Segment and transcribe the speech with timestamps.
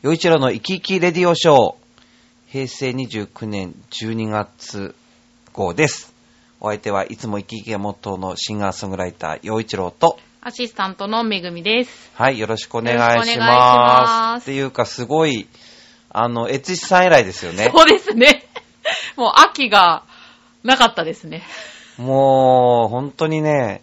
[0.00, 1.74] 洋一郎の生き生きレディオショー、
[2.46, 4.94] 平成29年12月
[5.52, 6.14] 号です。
[6.60, 12.12] お相手はいつも生き生きがモットーのシンガーソングライター、洋一郎と、アシスタントのめぐみです。
[12.14, 14.34] はい、よろしくお願いしよろしくお願いしま。
[14.34, 15.48] ますすっていうか、すごい、
[16.10, 17.68] あの、エツシさん以来ですよね。
[17.74, 18.46] そうですね。
[19.18, 20.04] もう秋が
[20.62, 21.42] なかったですね。
[21.96, 23.82] もう、本当にね、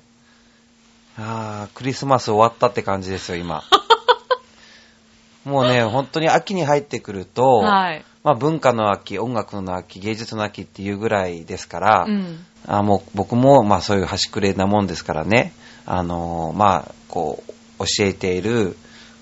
[1.17, 3.65] あークリスマス終わったって感じですよ、今。
[5.45, 8.03] もうね、本当に秋に入ってくると、はい。
[8.23, 12.45] まあ文化の秋、音楽の秋、芸術の秋っていうぐらいですから、うん。
[12.67, 15.53] あもう僕もまあそういう端くれなもんですからね、
[15.85, 18.75] あのーまあこう、教えている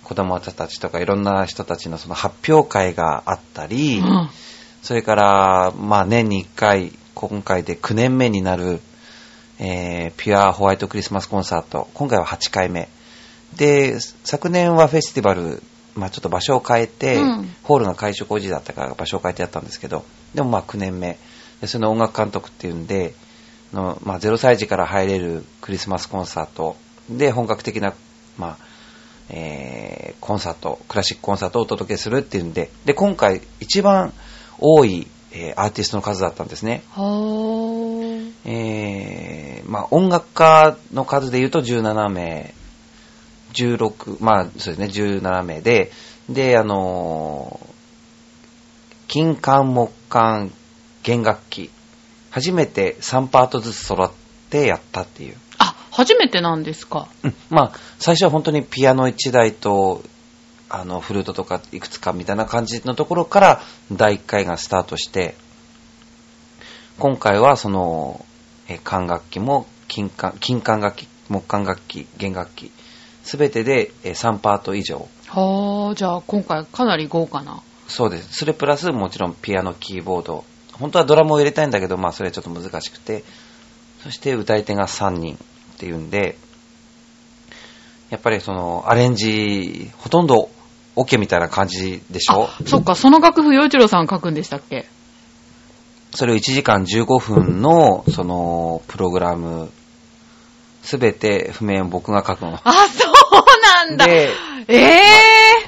[0.04, 4.30] 子供たちとかいろんな人たちのその発表会があったり、うん
[4.84, 8.82] それから、まあ年に1回、今回で9年目になる、
[9.58, 11.88] えー、ピュアホワイトクリスマスコンサート。
[11.94, 12.90] 今回は8回目。
[13.55, 15.63] で、昨年はフェスティバル、
[15.96, 21.18] まあちょっと場所を変えて、うんホールが改修工事だったから場所を変えてやったんですけど、でもまあ9年目。
[21.62, 23.13] でその音楽監督っていうんで、
[23.72, 26.76] のまあ0歳児から入れるクリスマスコンサート
[27.10, 27.94] で本格的な、
[28.38, 28.66] まあ、
[29.30, 34.13] えーコンサート、クラシックコンサートをお届けするっていうんで、で、今回一番
[34.60, 36.84] 多い、えーアーティストの数だったんですね。
[36.91, 38.32] はー。
[38.46, 42.54] えーまあ、音楽家の数で言うと17名、
[43.54, 45.91] 16、まあ、そうですね、17名で、
[46.29, 47.73] で、あのー
[49.07, 50.51] 金管、木管、
[51.04, 51.70] 弦楽器、
[52.32, 54.12] 初めて3パートずつ揃っ
[54.49, 55.37] てやったっていう。
[55.60, 57.07] あ、初めてなんですか？
[57.23, 60.01] うんまあ、最初は本当にピアノ1台と、
[60.70, 65.35] あの、フルートとかいくつかみたいな感じのところから第1回がスタートして、
[66.97, 68.25] 今回はその、
[68.67, 72.72] え管楽器も金管、金管楽器、木管楽器、弦楽器、
[73.24, 75.07] すべてでえ3パート以上。
[75.28, 77.62] はー、じゃあ今回かなり豪華な。
[77.88, 78.34] そうです。
[78.34, 80.44] それプラスもちろんピアノ、キーボード。
[80.74, 83.24] 本当はドラムを入れたいんだけど、まあそれはちょっと難しくて。
[84.03, 85.38] そして歌い手が3人っ
[85.78, 86.38] ていうんで、
[88.09, 90.50] やっぱりそのアレンジ、ほとんど
[90.97, 92.50] オ、ケみたいな感じでしょ？
[92.50, 94.88] あ、そっか、その楽譜、洋一郎さん書くんでしたっけ？
[96.11, 99.72] それを1時間15分の、その、プログラム、
[100.83, 102.59] すべて譜面を僕が書くの。
[102.63, 104.05] あ、そうなんだ。
[104.05, 104.29] で、
[104.67, 105.01] ええ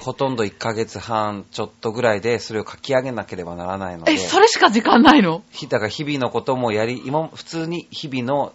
[0.01, 4.05] ほとんど1ヶ月半ちょっとぐらいでそれを書き上げなければならないのー。
[4.05, 4.11] で。
[4.13, 5.41] え、それしか時間ないの？
[5.51, 8.53] ひだから日々のこともやり、今、普通に日々の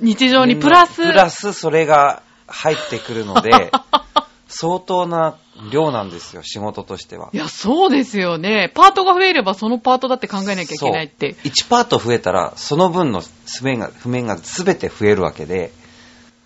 [0.00, 1.02] 日常にプラス？
[1.02, 3.70] プラスそれが入ってくるので、
[4.48, 5.36] 相当な
[5.70, 7.30] 量なんですよ、仕事としては。
[7.32, 8.70] いや、そうですよね。
[8.74, 11.34] パートが増えればそのパートだって考えなきゃいけないって。
[11.34, 15.72] そう1パート増えたら、その分の譜面が、譜面が全て増えるわけで、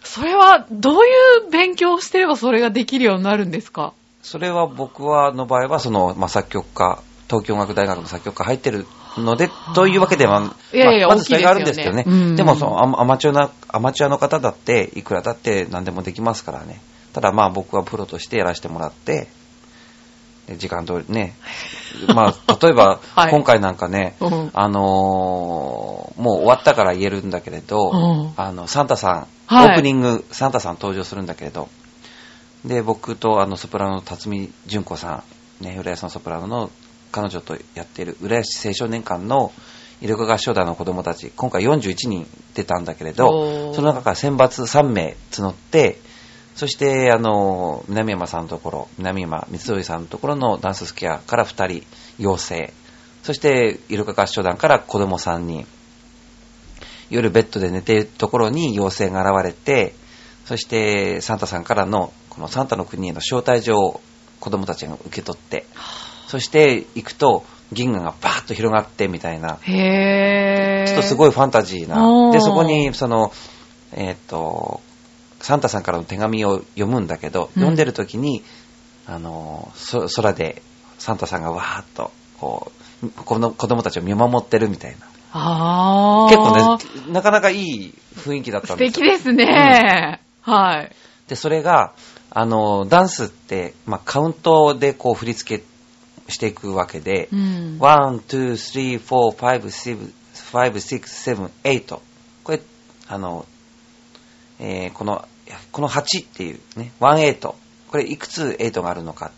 [0.04, 1.08] それは、どうい
[1.46, 3.92] う勉強をしてればそれができるようになるんですか？
[4.22, 8.86] それは僕はの場合は、その、まあ、作曲家、東京音楽大学の作曲家入ってる
[9.18, 12.04] ので、というわけでは、いやいやまあまずそれがあるんですけどね。
[12.04, 12.36] でねうん。
[12.36, 16.80] でもそのアマ、チュアな、アマチュアの方だって、いくらだって何でもできますからね。
[17.12, 19.28] ただまあ僕はプロとしてやらせてもらって、
[20.46, 21.34] で時間通りね。
[22.14, 23.30] まあ、例えば、はい。
[23.30, 24.50] 今回なんかね、うん。
[24.52, 28.32] あのーもう終わったから言えるんだけれど、うん。
[28.36, 31.68] あの、サンタさん、はいオープニング、サンタさん登場するんだけれど、
[32.64, 35.22] で、僕とあのソプラノの辰巳純子さ
[35.60, 36.70] ん、ね、浦安のソプラノの
[37.12, 39.52] 彼女とやっている浦安青少年館の
[40.00, 45.98] イルカ合唱団の子供たち、今回41人出たんだけれおど、ーその中から選抜3名募って、
[46.54, 51.86] そして、あの、南山さんのところ、南山光則さんのところのダンススケアから2人、
[52.18, 52.72] 養成。
[53.22, 55.66] そして、イルカ合唱団から子供3人。
[57.14, 59.94] 夜ベッドで寝ているところに妖精が現れて、
[60.44, 64.00] そしてサンタさんからの、このサンタの国への招待状を
[64.40, 65.64] 子供たちが受け取って、
[66.26, 70.86] そして行くと銀河がバーッと広がってみたいな、へー。
[70.86, 72.32] ちょっとすごいファンタジーな。
[72.32, 73.32] で、そこに、その、
[73.92, 74.80] えーっと、
[75.40, 78.42] サンタさんからの手紙を読むんだけど、うん読んでる時に、
[79.06, 80.62] あの、そ空で
[80.98, 82.72] サンタさんがわーっと、こ
[83.02, 85.06] う、この子供たちを見守ってるみたいな。
[85.34, 89.06] 結構ね、なかなかいい雰囲気だった素んですよ。
[89.06, 90.20] 敵ですね。
[90.42, 90.94] はい。
[91.28, 91.92] で、それが、
[92.30, 95.64] あの、ダンスって、まあ、カウントでこう振り付け
[96.32, 97.78] していくわけで、うん。
[97.80, 100.12] 1、2、3、4、5、6、
[100.52, 101.98] 5、6、7、8。
[102.44, 102.60] これ、
[103.08, 103.44] あの、
[104.60, 105.26] えーこの、
[105.72, 107.54] この8っていうね、1、8。
[107.90, 109.30] これいくつ8があるのかっ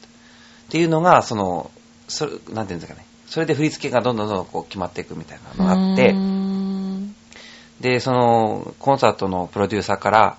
[0.69, 1.71] ていうのが、その、
[2.07, 3.06] それ、なんていうんですかね。
[3.27, 6.15] それで振り付けがどんどんどんどんこう決まっていくみたいなのがあって
[7.81, 10.39] で、その、コンサートのプロデューサーから、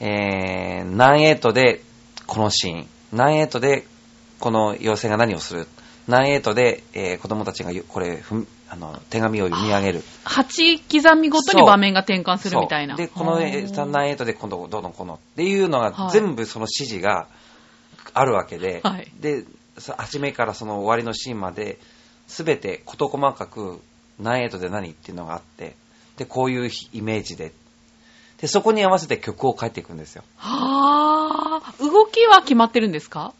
[0.00, 1.82] えー、何エイトで
[2.26, 3.86] このシーン、何エイトで
[4.38, 5.66] この妖精が何をする。
[6.06, 8.22] 何エイトで、えー子供たちがゆこれ、
[8.68, 10.02] あの、手紙を読み上げる。
[10.24, 12.96] 8刻みごとに場面が転換するみたいな。
[12.96, 13.36] で、この
[13.86, 17.28] 何エイトで今度どうのこうのっていうのがはい全部その指示が
[18.12, 19.44] あるわけで、はいで、
[19.78, 21.78] さ初めからその終わりのシーンまで、
[22.26, 23.80] すべて事細かく
[24.18, 25.74] 何エイトで何っていうのがあって、
[26.16, 27.52] で、こういうイメージで、
[28.40, 30.22] で、そこに合わせて曲を書いていくんですよ。
[30.36, 31.82] はあ。
[31.82, 33.32] 動きは決まってるんですか？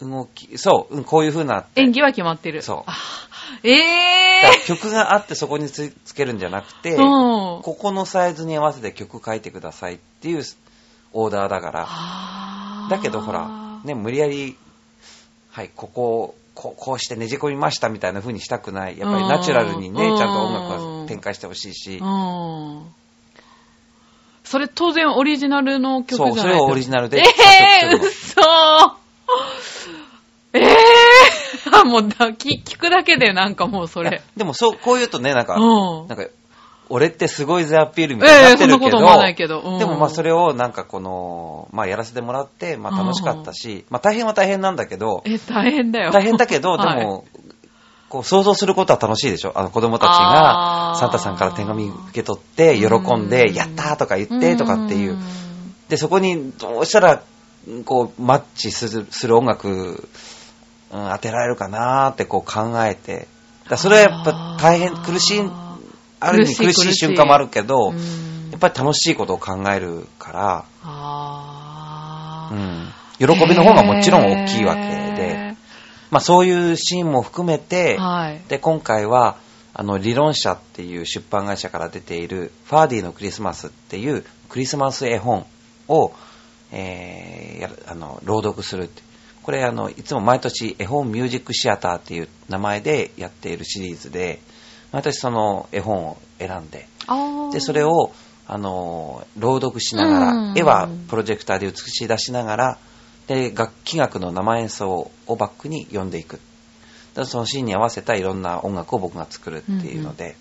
[0.00, 2.62] 動き、そう、うんこういう風な、演技は決まってる。
[2.62, 2.90] そう
[3.62, 7.02] ええ曲があってそこにつつけるんじゃなくて、ー。
[7.02, 7.62] うん。
[7.62, 10.44] ここのサイズに合わせて曲書いてくださいっていう
[11.12, 14.56] オーダーだから、だけどほら、ね、無理やり、
[15.50, 18.98] はい、ここを、こうこうしてねじ込みましたみたいな風にしたくない。
[18.98, 22.82] やっぱりナチュラルにね、うんちゃんと音楽は展開してほしいし、うん。
[24.42, 27.42] それ当然オリジナルの曲じゃないそう、それをオリジナルでえ作
[27.92, 28.00] えー。
[28.00, 28.40] 嘘
[30.54, 34.20] ええー、あ、もうだ、き聞くだけでなんかもうそれ。
[34.36, 36.24] でもそう、こう言うとね、なんか、うんなんか、
[36.90, 39.60] 俺ってすごいゼアピールみたいになってるけど、ええそんなこと思わないけど。
[39.60, 39.78] うん。
[39.78, 46.10] でもまあそれをなんかこの、まあやらせてもらって、まあ楽しかったし、まあ大変は大変なんだけど、え、大変だよ。
[46.10, 47.04] 大変だけど、ではい。
[47.04, 47.24] も、
[48.08, 49.52] こう想像することは楽しいでしょ？
[49.54, 55.14] あの子供たちがサンタさんから手紙受け取って、喜んで、やったーとか言ってとかっていう。
[55.14, 55.22] ん。
[55.88, 57.22] で、そこにどうしたら、
[57.84, 59.68] こう、マッチするする音楽、
[60.90, 63.28] うん、当てられるかなーってこう考えて。
[63.68, 65.42] だそれはやっぱ大変、苦しい、
[66.20, 67.96] ある意味苦しい瞬間もあるけど、うん。
[68.50, 70.64] やっぱり楽しいことを考えるから、
[72.50, 72.88] うん、
[73.18, 75.56] 喜びの方がもちろん大きいわけで、へ
[76.10, 78.40] まあそういうシーンも含めてー、はい。
[78.48, 79.36] で、今回は、
[79.74, 85.46] あの、理論者っていう出版会社から出ている、ファーディのクリスマスっていうクリスマス絵本
[85.86, 86.12] を、
[86.72, 89.02] えーあの、朗読するって。
[89.42, 94.40] これ、あの、いつも毎年絵本ミュージックシアターっていう名前でやっているシリーズで、
[94.92, 96.88] 毎年その絵本を選んで、
[97.52, 98.12] で、それを、
[98.46, 102.78] あの、朗読しながら、うん絵はプロジェクターで映し出しながら、
[103.26, 106.40] で、楽器楽の生演奏をバックに読んでいく。
[107.24, 110.36] そのシーンに合わせたいろんな音楽を僕が作るっていうので、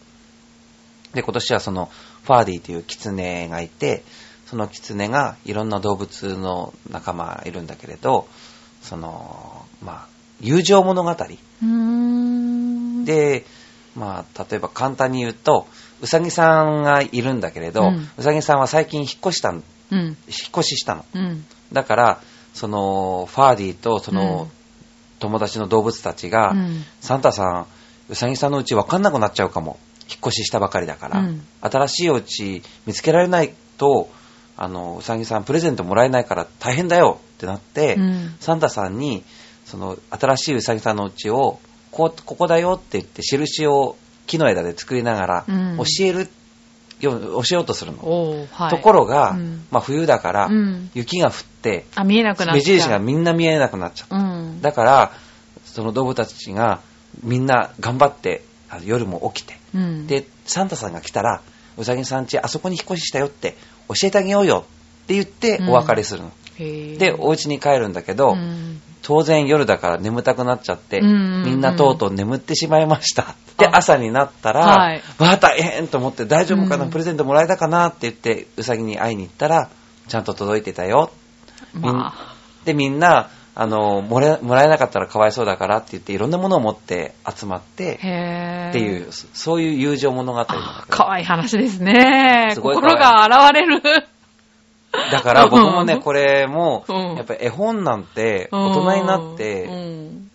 [1.13, 1.89] で、今年はその、
[2.23, 4.03] ファーディという狐がいて、
[4.45, 8.27] その狐がいろんな動物の仲間いるんだけれど、
[8.81, 10.07] その、まあ、
[10.39, 11.15] 友情物語。
[13.05, 13.45] で、
[13.97, 15.67] まあ、例えば簡単に言うと、
[16.01, 19.99] うさぎさんがいるんだけれど、ううんさぎさんは最近引っ越したん、うん。
[19.99, 20.15] 引っ
[20.51, 21.05] 越ししたの。
[21.13, 21.45] うん。
[21.73, 22.21] だから、
[22.53, 24.57] その、ファーディとその、うん
[25.19, 27.67] 友達の動物たちが、うんサンタさん、
[28.09, 29.79] うさぎさんのうち分かんなくなっちゃうかも。
[30.07, 31.19] 引っ越ししたばかりだから。
[31.19, 34.11] うん新しいお家見つけられないと、
[34.55, 39.23] あの、うさぎさんプレゼントもらえないから大変だよってなって、うんサンタさんに、
[39.65, 41.59] その、新しいうさぎさんのうちを、
[41.97, 43.97] こうここだよって言って、印を
[44.27, 46.29] 木の枝で作りながら、うん教える
[46.99, 48.45] よ、教えようとするの。
[48.51, 48.69] はい。
[48.69, 51.33] ところが、うんまあ冬だから、うん雪が降っ
[51.63, 52.55] て、あ、見えなくなっ。
[52.55, 54.15] 目印がみんな見えなくなっちゃった。
[54.15, 54.61] うん。
[54.61, 55.11] だから、
[55.65, 56.81] その動物たちが
[57.23, 58.43] みんな頑張って、
[58.83, 61.41] 夜も起きて、うん、で、サンタさんが来たら、
[61.77, 63.55] うさぎさんちあそこに引っ越ししたよって
[63.87, 64.65] 教えてあげようよ
[65.03, 66.31] って言ってうんお別れするの。
[66.59, 71.43] で、お家に帰るんだけど、うん当然夜だから眠たくなっちゃって、うんうんうん。
[71.45, 73.35] みんなとうとう眠ってしまいました。
[73.57, 73.77] で、あ。
[73.77, 75.01] 朝になったら、はい。
[75.19, 79.69] わあ、大変と思って大丈夫かな、うんプレゼントもらえたかなって言って、うさぎに会いに行ったら、
[80.07, 81.11] ちゃんと届いてたよ。
[81.73, 82.35] まあ、
[82.65, 88.69] で、みんな、あの、もらえもらえなかったらかわいそうだからって言って、いろんなものを持って集まって、へー。
[88.69, 90.45] っていう、そそういう友情物語。
[90.45, 92.53] かわいい話ですね。
[92.55, 93.81] 心が現れる。
[95.11, 96.01] だから僕もね、うん。
[96.01, 97.15] これも、うん。
[97.15, 99.69] やっぱり絵本なんて、大人になって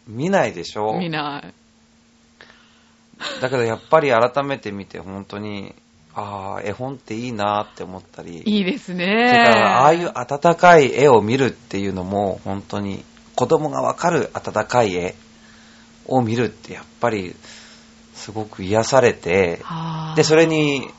[0.06, 0.92] 見ないでしょ？
[0.92, 1.54] うん、見ない。
[3.40, 5.74] だけどやっぱり改めて見て本当に、
[6.14, 9.06] ああ、絵本っていいなって思ったり、いいですそね。
[9.06, 13.04] れからああいう温かい絵を見るっていうのも本当に
[13.34, 15.14] 子供がわかる温かい絵
[16.06, 17.34] を見るってやっぱり
[18.14, 20.14] すごく癒されて、はあ。
[20.16, 20.90] で、それに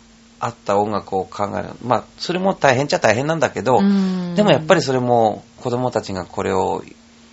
[0.45, 1.69] 合った音楽を考える。
[1.83, 6.83] まあ、それも大変っちゃ大変なんだけど、うんでもやっぱりそれも子供たちがこれを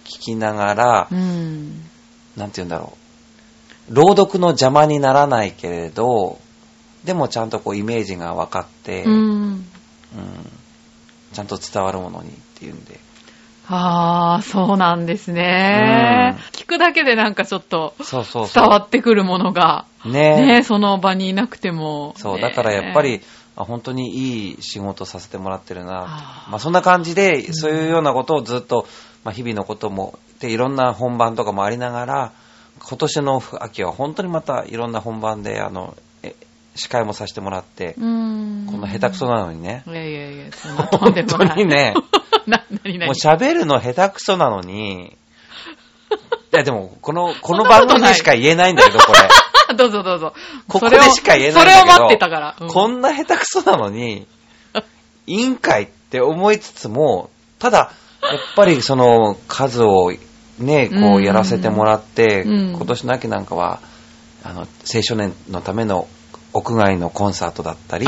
[0.04, 1.82] 聞きながら、うん。
[2.36, 2.92] なんて言うんだろ
[3.88, 3.94] う。
[3.94, 6.38] 朗読の邪魔にならないけれど、
[7.04, 9.66] でもちゃんとこうイメージが分かって、ううんん。
[11.32, 13.00] ちゃんと伝わるものにっていうんで。
[13.68, 16.36] ああ、そうなんですね。
[16.52, 17.94] 聞くだけでなんかちょっと。
[18.52, 20.46] 伝わってくるものが、ね。
[20.46, 22.14] ね、その場にいなくても。
[22.16, 23.20] そう、ねだからやっぱり、
[23.56, 26.46] あ本当にいい仕事させてもらってるな。
[26.50, 28.86] まあ、そんな感じで、そういうようなことをずっと、
[29.24, 32.32] まあ、日々のこともでいろんな本番とかもありながら
[32.78, 36.34] 今年の秋は本当にまたいろんな本番であのえ
[36.74, 37.94] 司会もさせてもらって。
[37.94, 41.56] こんな下手くそなのにね、いやいやいや、そんなとんで本もない。
[41.56, 41.94] 当にね、
[42.46, 45.16] な、なになもうに喋るの下手くそなのに、
[46.52, 49.18] いやでも、この、この番組でしか言えないんだけど、これ。
[49.76, 50.34] どうぞどうぞ。
[50.68, 52.56] ここでしか言えないんだけど、それを待ってたから。
[52.60, 54.26] うんこんな下手くそなのに、
[55.26, 60.12] 委員会って思いつつも、ただ、やっぱりその数を
[60.58, 63.80] ね、こうやらせてもらって、うん今年の秋なんかは、
[64.42, 66.08] あの、青少年のための
[66.52, 68.06] 屋外のコンサートだったり、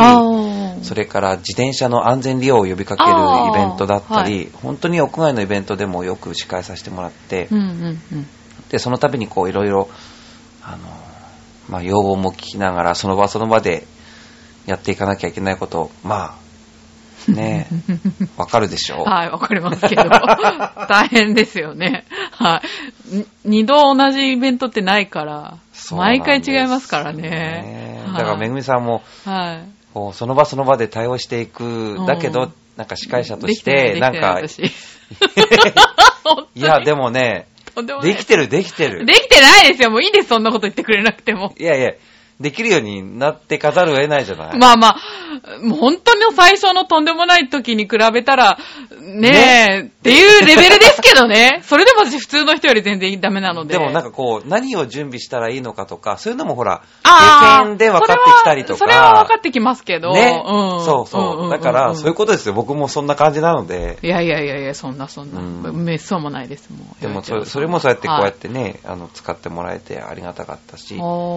[0.82, 7.66] それから自転車の安全利用を呼びかけるイベントだったり、はい本当に屋外のイベントでもよく司会させてもらって、うんうん
[8.12, 8.26] うん。
[8.68, 9.88] で、その度にこういろいろ、
[10.62, 10.78] あの、
[11.68, 13.86] まあ、要望も聞きながら、その場その場で
[14.66, 16.42] やっていかなきゃいけないことを、まあ、
[17.30, 17.94] ねえ、
[18.36, 19.02] わかるでしょ？
[19.02, 19.04] う。
[19.04, 20.04] はい、わかりますけど。
[20.88, 22.04] 大変ですよね。
[22.32, 22.60] は
[23.12, 23.16] い。
[23.16, 25.56] に二度同じイベントってないから、
[25.92, 28.02] 毎回違いますからねね。
[28.06, 29.64] はいだから、めぐみさんも、はい。
[30.14, 34.40] その場その場で対応していく、だけどうん、なんか司会者としてて、な、んか、
[36.54, 39.04] いや、でもね、とんでもないできてる、できてる。
[39.04, 39.90] できてないですよ。
[39.90, 41.54] もういいです、そんなこと言ってくれなくても。
[41.58, 41.92] いやいや、
[42.42, 44.58] できるようになってかざるを得ないじゃない。
[44.58, 44.96] まあまあ、
[45.62, 48.58] もう本当に最初のとんでもない時に比べたら、
[49.00, 49.28] ね
[49.70, 51.60] え、っていうレベルですけどね。
[51.64, 53.74] それでも私普通の人より全然ダメなので。
[53.74, 58.78] でもなんかこう、何を準備したらいいのかとか、そういうのもほら、経験で分かってきたりとか。
[58.78, 60.12] それはそれは分かってきますけど。
[60.12, 61.50] ね、うん、そうそう。
[61.50, 62.54] だから、そういうことですよ。
[62.54, 63.98] 僕もそんな感じなので。
[64.02, 65.40] いやいやいやいや、そんなそんな。
[65.40, 66.96] うんめっそうもないですもん。
[67.00, 70.94] でもそれ、それもそうやってこうやっはいてね、あの、使ってもらえてありがたかったし。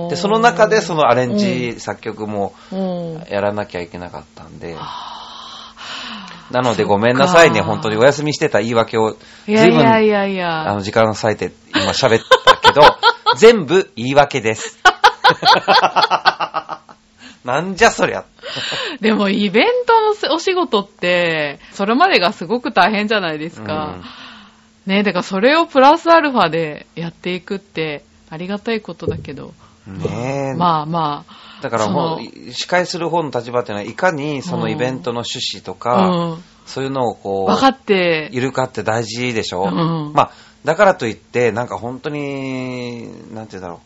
[0.09, 4.75] で、その中でそのアレンジ作曲もうんやらなきゃいけなかったんで。
[4.77, 5.21] あ
[6.51, 10.73] なのでごめんなさいね、本当にお休みしてた言い訳を、ーいや随分、いやいやいあや。
[10.73, 12.81] の、時間割いて今喋ったけど、
[13.37, 14.79] 全部言い訳です。
[17.43, 18.25] なんじゃそりゃ。
[19.01, 23.95] でもイベントのお仕事って、それまでがすごく大変じゃないですか。
[24.85, 29.53] ねだからそれをプラスアルファでやっていくって、ありがたいことだけど。
[29.87, 30.57] うんねえ。
[30.57, 31.61] まあまあ。
[31.61, 36.43] だからもう、司会する方の立場っていうのは、いかにそのイベントの趣旨とうか、ん。
[36.65, 40.31] そういうのをこ分かう、って、いるかって大事でしょ、うんまあ、
[40.63, 43.81] だからといって、なんか本当に、なんて言うんだろ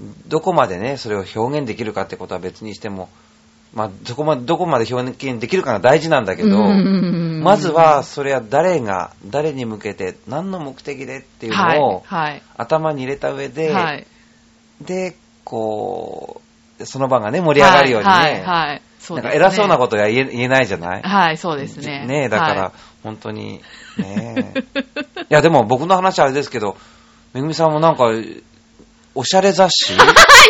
[0.00, 3.08] う、どこまでね、それを表現できるかってことは別にしても、
[3.72, 12.42] まあ、どこまで、どこまで表現できるかが大事なんだけど、うんまずは、それは誰が、誰に向けて、何の目的でっていうはいのを、はい。
[12.56, 14.06] 頭に入れた上で、はい。
[14.82, 16.40] で、こ
[16.78, 18.82] う、その場がね、盛り上がるようにね、はい、はい、はい。
[18.98, 21.02] そうなんですねか偉そうなことは言え言えないじゃない？
[21.02, 22.04] はい、そうですね。
[22.06, 23.60] ねえ、だから、は本当に、
[23.98, 24.80] ねえ。
[24.80, 24.82] い
[25.30, 26.76] や、でも僕の話はあれですけど、
[27.34, 28.04] めぐみさんもなんか、
[29.14, 29.92] おしゃれ雑誌？
[29.92, 29.98] い、 い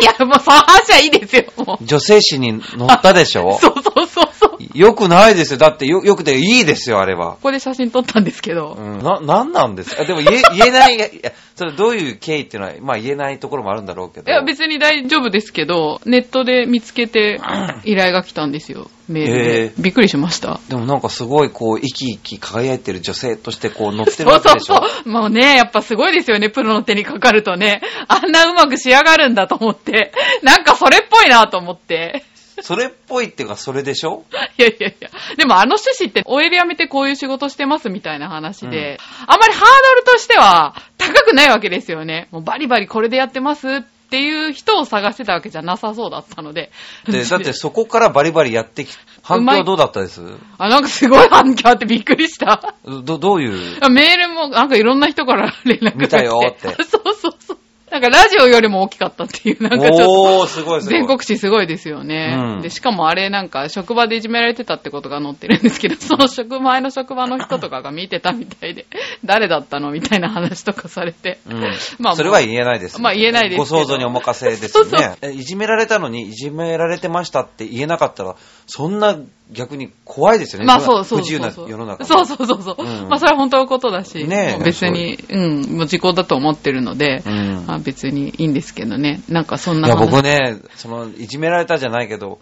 [0.05, 1.85] や、もうその話はいいですよ、もう。
[1.85, 3.57] 女性誌に載ったでしょ？
[3.59, 4.30] そうそうそう
[4.73, 5.57] よくないですよ。
[5.57, 7.37] だってよ、よくていいですよ、あれは。
[7.41, 8.77] こで写真撮ったんですけど。
[8.79, 10.05] うん、な、なんなんですか？
[10.05, 11.07] でも言え、言えない、いや、
[11.55, 14.31] それどういう経緯っていうのは、まあ言えないところもあるんだろうけど。
[14.31, 17.39] いや、別に大丈夫ですけど、ネットで見つけて
[17.83, 19.61] 依頼が来たんですよ、メールで。
[19.61, 20.59] へえびっくりしました。
[20.69, 25.09] でもなんかすごいこう、生き生き輝いてる女性としてこう、乗ってそるわうそうそけでしょう。
[25.09, 27.81] もうね、やっぱすごいですよね、プロの手にかかるとね。
[28.07, 30.13] あんなうまく仕上がるんだと思って。
[30.43, 32.23] なんかそれっぽいなと思って。
[32.61, 34.23] それっぽいっていうか、それでしょ？
[34.57, 35.09] いやいやいや。
[35.37, 39.65] でもあの趣旨って、OL 辞めてこういう仕事してますみたいな話で、あまりハー
[39.95, 42.27] ドルとしては高くないわけですよね。
[42.31, 46.71] もうバリバリこれでやってますっていう人を探してたわけじゃなさそうだったので。
[47.07, 48.89] で、だってそこからバリバリやってき、
[49.23, 50.21] 反響はどうだったです？
[50.59, 52.75] あ、なんかすごい反響あってびっくりした。
[52.85, 53.89] ど、どういう？
[53.89, 55.97] メールもなんかいろんな人から連絡が来て。
[55.97, 57.50] 見たよって そうそうそう。
[57.91, 60.39] なんかラジオよりも大きかったっていう、なんかちょっと。
[60.39, 60.99] おー、すごいすごい。
[60.99, 68.85] 全国紙すごいですよね、うんで、しかもあれなんか職場でいじめられてたってことが載ってるんですけど、その職前の職場の人とかが見てたみたいで、
[69.25, 71.39] 誰だったのみたいな話とかされて。
[71.45, 71.61] うん。
[71.99, 73.01] まあそれは言えないです。
[73.01, 78.35] まあ言えないですご想像にお任せです そうそういじめられたのに、いじめられてましたって言えなかったら、
[78.67, 79.17] そんな
[79.51, 80.65] 逆に怖いですよね。
[80.65, 81.39] まあそうそう不自由。
[81.39, 82.05] な世の中。
[82.05, 82.75] そうそうそうそう。
[82.79, 89.21] うんまあそれは本当のことだし、ね別に、うん、もう時効だと思ってるので、うんまあ別にいいんですけどね。
[89.27, 90.09] なんかそんないや、話。
[90.09, 92.39] 僕ね、その、いじめられたじゃないけど、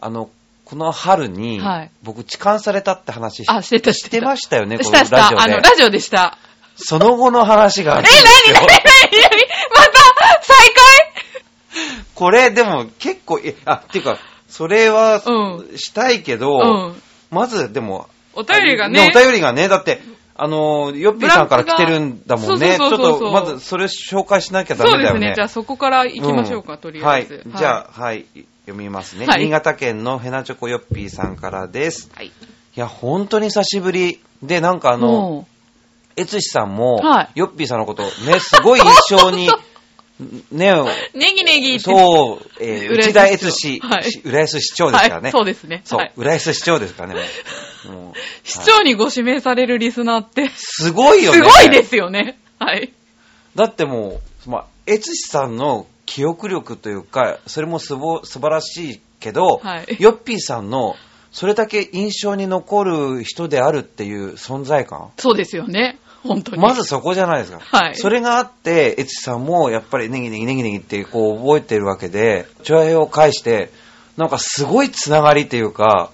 [0.00, 0.28] あの、
[0.64, 5.16] この春に、はい僕、痴漢されたって話しあ、してたししてましたよね、こしたした。
[5.16, 5.54] のラジオで。
[5.54, 6.38] あの、ラジオでした。
[6.76, 8.54] その後の話があえ、るんですよ。
[8.56, 8.84] なになにな
[9.18, 10.64] になにまた再
[12.14, 14.18] これ、でも結構、え、あ、っていうか、
[14.54, 17.02] それは、うしたいけど、うん。
[17.32, 19.10] まず、でも、お便りがね。
[19.12, 20.00] お便りがね、だって、
[20.36, 22.76] あの、ヨッピーさんから来てるんだもんね。
[22.76, 25.08] ちょっブランクがそうそうそうそうと、まず、それ紹介しなきゃダメだよね。
[25.08, 25.34] そうですね。
[25.34, 27.34] じゃあそこから行きましょうか、んとりあえず。
[27.34, 27.58] はい。
[27.58, 28.26] じゃあ、はい。
[28.66, 29.26] 読みますね。
[29.26, 32.10] はい新潟県のヘナチョコヨッピーさんからです。
[32.14, 32.26] はい。
[32.26, 32.32] い
[32.76, 34.20] や、本当に久しぶり。
[34.40, 35.48] で、なんかあの、も
[36.16, 39.48] エツシさんも、はいヨッピーさんのこと、ね、すごい印象に、
[40.52, 41.80] ね、う、ネギネギ。
[41.80, 45.22] そう、えー、 内田悦司、はいし浦安市長ですからね。
[45.22, 45.82] はい、そうですね。
[45.84, 47.20] そう、はい浦安市長ですからね。
[47.90, 51.38] もう市長にご指名されるリスナーって、すごいよね。
[51.38, 52.38] すごいですよね。
[52.60, 52.92] はい。
[53.56, 60.96] だってもう、まあ、エツシさんの記憶力というか、それもすぼ素晴らしいけど、はいヨッピーさんの、
[61.32, 65.10] それだけ印象に残る人であるっていう存在感？
[65.18, 65.98] そうですよね。
[66.24, 66.62] 本当に。
[66.62, 67.60] まずそこじゃないですか。
[67.60, 73.70] はいそれがあって、エツシさんもやっぱりネギネギネギネギってこう覚えてるわけで、チョアヘを介して、
[74.16, 76.10] なんかすごいつながりっていうか、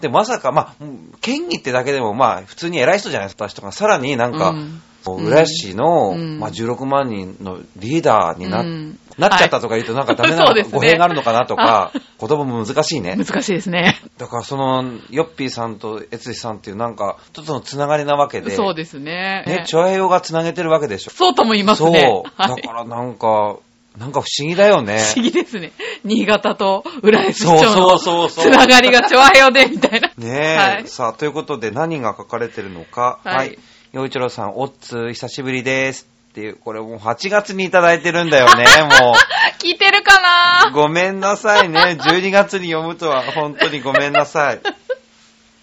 [0.00, 0.84] で、まさか、まあ、
[1.22, 3.72] 県議ってだけでもまあ、普通に偉い人じゃないですか、人が。
[3.72, 13.16] さらになんか、うん浦安市の、うんまあ、16万人のリーダーにな,、うんなっちゃったとか言うとなんかダメな 語弊があるのかなとか、言葉も難しいね。
[13.16, 13.98] 難しいですね。
[14.18, 19.44] だからその、ヨッピーさんとエツシさんっていうなんか、一つのつながりなわけで、そうですね。
[19.46, 21.10] ね、チョアヘヨがつなげてるわけでしょ。
[21.10, 22.00] そうとも言いますね。
[22.00, 22.42] そう。
[22.42, 22.62] はい。
[22.62, 23.56] だからなんか、
[23.98, 24.98] なんか不思議だよね。
[24.98, 25.72] 不思議ですね。
[26.04, 30.08] 新潟と浦安市そう長のそうそうそうつながりが調和よで、みたいな。
[30.08, 33.20] ねえ、はいさあ、ということで何が書かれてるのか。
[33.24, 33.58] はいはい。
[33.92, 36.15] 洋一郎さん、おっつ、久しぶりです。
[36.36, 38.66] っていう、これもう8月にいただいてるんだよね、
[39.00, 39.14] も
[39.58, 40.66] 聞いてるかう。
[40.66, 40.70] な？
[40.70, 41.96] ごめんなさいね。
[41.98, 44.60] 12月に読むとは本当にごめんなさい。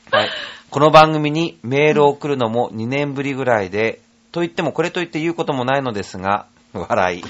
[0.09, 0.29] はい。
[0.71, 3.99] この番組にメールを送るのも2年ぶりぐらいで、
[4.31, 7.23] と言ってもこれと言って言うこともないのですが、笑い。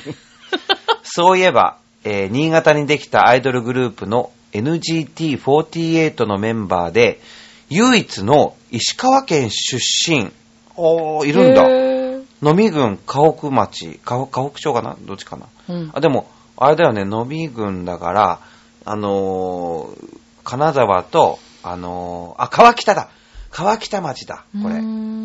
[1.03, 7.19] そういえば、えー新潟にできたアイドルグループの NGT48 のメンバーで、
[7.69, 10.31] 唯一の石川県出身、
[10.77, 11.92] おー、いるんだ。
[12.43, 14.97] 野見郡河北町、河河北町かな？
[15.01, 15.47] どっちかな？
[15.69, 18.39] うんあ、でも、あれだよね、野見郡だから、
[18.85, 23.09] あのー金沢と、あのーあ、川北だ
[23.50, 24.75] 川北町だ、これ。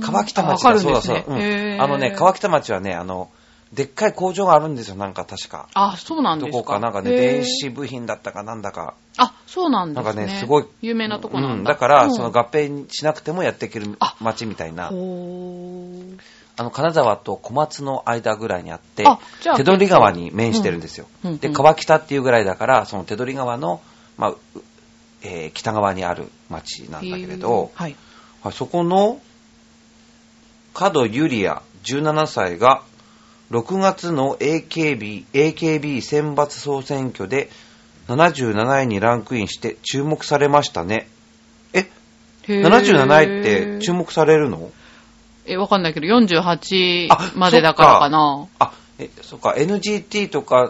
[0.00, 1.24] 川北町だ、あわかるんそうだそうだ。
[1.26, 3.30] うんあのね、川北町はね、あの、
[3.72, 5.68] でっかい工場があるんですよ、なんか確か。
[5.74, 6.56] あ、そうなんですか。
[6.56, 8.94] どこかなんかね、電子部品だったかなんだか。
[9.18, 10.04] あ、そうなんですね。
[10.04, 10.66] なんかね、すごい。
[10.80, 11.54] 有名なとこなんだ。
[11.56, 14.90] うん、だから、うんその合併しなくてもやっていけるあ町みたいな。
[16.58, 19.04] あの、金沢と小松の間ぐらいにあって
[19.56, 21.06] 手取川に面してるんですよ。
[21.24, 23.80] うんうんで、川北っていうぐらいだから、その手取川の、
[24.16, 24.38] まあ、う
[25.22, 27.96] えー北側にある町なんだけれど、はい。
[28.42, 29.20] はいそこの、
[30.72, 32.82] 角ゆりや17歳が、
[33.50, 37.50] 6月の AKB、AKB 選抜総選挙で
[38.08, 41.08] 77位にランクインして注目されましたね。
[41.72, 41.90] え、
[42.42, 44.70] へー77位って注目されるの？
[45.48, 48.46] え、わかんないけど、48あまでだからかな。
[48.58, 50.68] あ、え、そっか、NGT とか、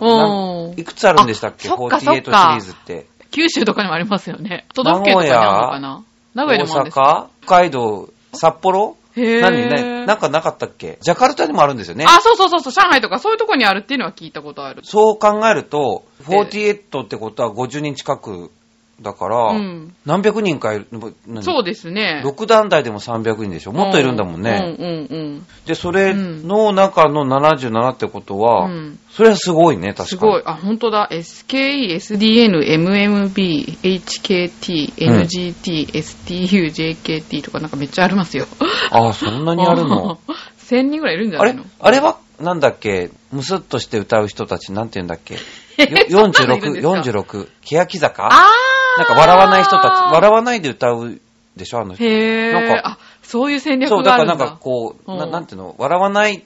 [0.76, 1.68] いくつあるんでしたっけ？
[1.68, 3.06] あそっか ?48 シリーズって。
[3.30, 4.66] 九州とかにもありますよね。
[4.74, 6.04] 都道府県とかにあるのかな？
[6.34, 8.96] 名古屋でもあるん大阪北海道札幌？
[9.16, 10.98] 何ね、なんかなかったっけ？
[11.00, 12.04] ジャカルタにもあるんですよね。
[12.06, 14.82] あ、そうそうそうそう、上海とかそういうとこにあるっていうのは聞いたことある。
[14.84, 18.52] そう考えると、48ってことは50人近く
[19.00, 20.86] だから、うん何百人かいる、
[21.26, 21.42] 何？
[21.44, 22.22] そうですね。
[22.26, 23.72] 6団体でも300人でしょ？
[23.72, 24.76] もっといるんだもんね。
[24.78, 25.46] うんうんうん。
[25.66, 30.08] で、それの中の77ってことは、うんそれはすごいね、確かに。
[30.08, 30.42] すごい。
[30.44, 31.08] あ、本当だ。
[31.12, 38.46] SKE、SDN、MMB、HKT、うん NGT、STU、JKT とかなんかめっちゃありますよ。
[38.90, 40.18] ああ、そんなにあるの
[40.68, 41.70] ?1000 人ぐらいいるんじゃあれないの？
[41.80, 42.00] あれ？
[42.00, 43.10] は、なんだっけ？
[43.32, 45.36] ムスッとして歌う人たち、なんて言うんだっけ？
[45.78, 48.26] よ そんなのいるんですか？46、46、欅坂？
[48.26, 51.20] あーなんか笑わない人たち、笑わないで歌う
[51.56, 51.80] でしょ？
[51.80, 52.04] あの人。
[52.04, 52.80] へなんかー。
[52.92, 54.44] あ、そういう戦略そう、だからがあるんだ。
[54.46, 56.44] なんかこう、なうんなんていうの、笑わない、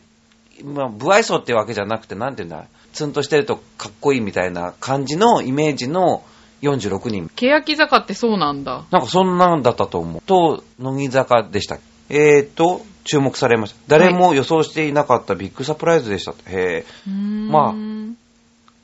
[0.65, 6.23] まあ、不愛想ってわけじゃなくて、なんていうんだ、ツンとしてるとかっこいいみたいな感じのイメージの
[6.63, 7.31] 46人。
[7.35, 8.85] 欅坂ってそうなんだ。
[8.91, 10.23] なんかそんなんだったと思う。
[10.27, 11.79] と、乃木坂でした。
[12.11, 13.79] えーと、注目されました。
[13.89, 16.35] 誰も予想していなかったビッグサプライズでした。
[16.47, 17.73] へーまあ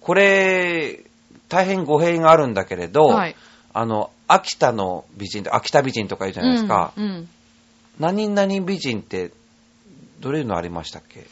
[0.09, 1.05] これ、
[1.51, 3.37] 大変語弊があるんだけれど、はい。
[3.75, 6.92] あの、秋田の美人って、秋田美人とか言うじゃないですか。
[6.97, 7.29] うんうん
[8.01, 9.33] 何々美人って、
[10.21, 11.27] どれのありましたっけ？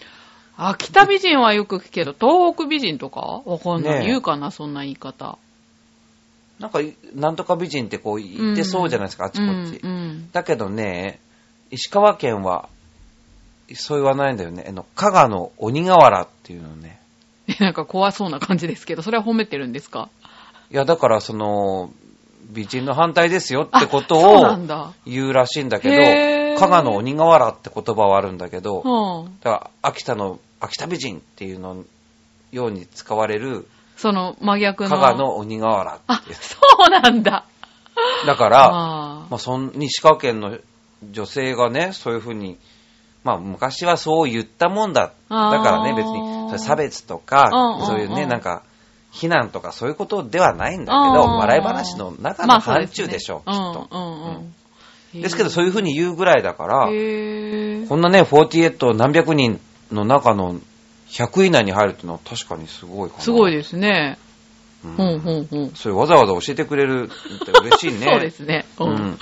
[0.57, 3.41] 秋田美人はよく聞くけど、東北美人とか？
[3.47, 4.07] わかんない。
[4.07, 5.39] 言うかな、そんな言い方。
[6.59, 6.81] なんか、
[7.15, 9.79] なんとか美人ってこう言ってそうじゃないですか、あっちこっち。
[9.83, 11.21] うんうんだけどね、
[11.71, 12.69] 石川県は、
[13.75, 14.67] そう言わないんだよね。
[14.69, 17.01] あの、加賀の鬼瓦っていうのね。
[17.61, 20.09] なんか怖そうな感じですけど、それは褒めてるんですか？
[20.71, 21.91] いや、だからその、
[22.51, 24.93] 美人の反対ですよってことをだ。
[25.05, 25.89] 言うらしいんだけ
[26.55, 29.39] ど、加賀の鬼瓦って言葉はあるんだけど、うん。
[29.41, 31.85] だから秋田の、秋田美人っていうの
[32.53, 34.91] ように使われる、その真逆の。
[34.91, 37.45] 加賀の鬼瓦あそうなんだ。
[38.27, 38.71] だから、あ
[39.31, 40.59] まあ、そん、石川県の
[41.11, 42.59] 女性がね、そういうふうに、
[43.25, 45.13] まあ、昔はそう言ったもんだ。
[45.29, 47.49] だからね、別に、それ差別とか
[47.87, 48.63] そういうね、なんか、
[49.11, 53.89] 非難とかそういうことではないんだけうんど、笑い話の中の範疇でしょ、きっと。
[53.91, 54.53] うんうん
[55.15, 55.23] うん。
[55.23, 60.61] ですけど、そういうふうに言うぐらいだから、こんなね、48何百人の中の
[61.09, 63.23] 100位以内に入るっていうのは確かにすごいかな。
[63.23, 64.19] すごいですね。
[64.85, 65.71] ううんんうんうん。
[65.75, 67.09] それわざわざ教えてくれる
[67.43, 68.07] って嬉しいね。
[68.13, 68.67] そうですね。
[68.79, 68.85] う。
[68.85, 69.19] うんん。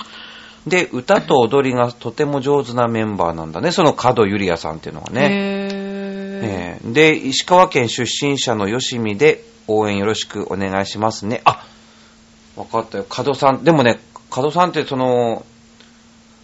[0.67, 3.71] で、歌と踊りがとても上手なメンバーなんだね。
[3.71, 5.69] その角ゆりやさんっていうのがね。
[6.45, 11.41] ええで、石川県出身者のよしみで応援よろしくお願いしますね。
[11.45, 11.65] あ、
[12.55, 13.05] わかったよ。
[13.09, 13.63] 角さん。
[13.63, 15.45] でもね、角さんってその、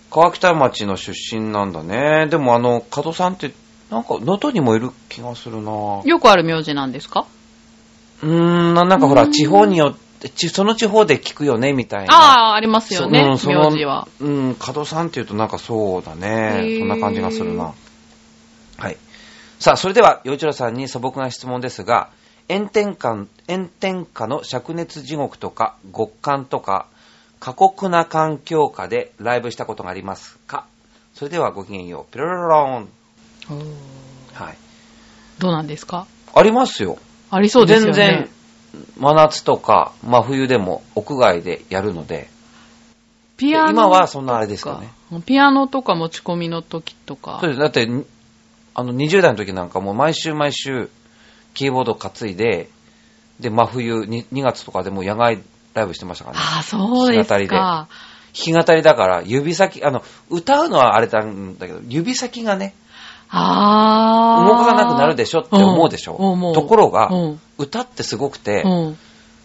[0.09, 2.27] 川北町の出身なんだね。
[2.27, 3.51] でもあの、角さんって、
[3.89, 7.25] なんか、能登にもいる気がするなよくある名字なんですか？
[8.23, 12.13] うーん、ななんかほら、うん地方によって、ちその地方で聞くよね、みたいな。
[12.13, 14.07] ああ、ありますよね、そううんその名字は。
[14.19, 16.61] うん、角さんって言うとなんかそうだへね。
[16.61, 17.73] ーそんな感じがするな。
[19.61, 19.63] はい。
[19.63, 22.09] さあ、それでは、洋一郎さんに素朴な質問ですが、
[22.49, 26.87] 炎天下、炎天下の灼熱地獄とか、極寒とか、
[27.39, 30.65] 過酷な環境下でライブしたことがありますか？
[31.15, 32.13] それではごきげんよう。
[32.13, 32.89] ピロロローン。
[34.33, 34.57] はい。
[35.39, 36.05] どうなんですか？
[36.35, 36.97] ありますよ。
[37.31, 37.93] ありそうですよね。
[37.93, 38.29] 全
[38.75, 42.29] 然、真夏とか、真冬でも屋外でやるので、
[43.37, 45.21] ピアノ今はそんなあれですかね。
[45.25, 47.39] ピアノとか持ち込みの時とか。
[47.41, 47.59] そうです。
[47.59, 48.05] だって、に
[48.73, 50.89] あの、20代の時なんかもう毎週毎週、
[51.53, 52.69] キーボード担いで、
[53.39, 55.41] で、真冬に、2月とかでも野外
[55.73, 56.43] ライブしてましたからね。
[56.43, 57.87] ああ、そうです弾き語りでか。
[58.33, 62.73] 弾き語りだから、指先、あの、歌うのはあれなんだけど、指先がね、
[63.29, 64.47] ああ。
[64.47, 66.15] 動かなくなるでしょって思うでしょ。
[66.15, 67.39] うところが、うん。
[67.57, 68.97] 歌ってすごくて、うん。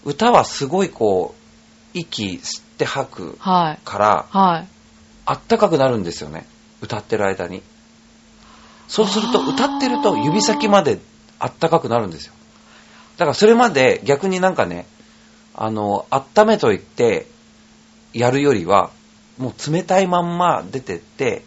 [0.04, 3.78] 歌はすごいこう、息吸って吐くはい。
[3.84, 4.68] から、はい。
[5.24, 6.46] あったかくなるんですよね。
[6.80, 7.62] 歌ってる間に。
[8.88, 10.98] そうすると、歌ってると指先まで
[11.38, 12.32] あったかくなるんですよ。
[13.16, 14.86] だからそれまで逆になんかね、
[15.54, 17.26] あの、温めといて
[18.12, 18.90] やるよりは、
[19.38, 21.42] もう冷たいまんま出てって、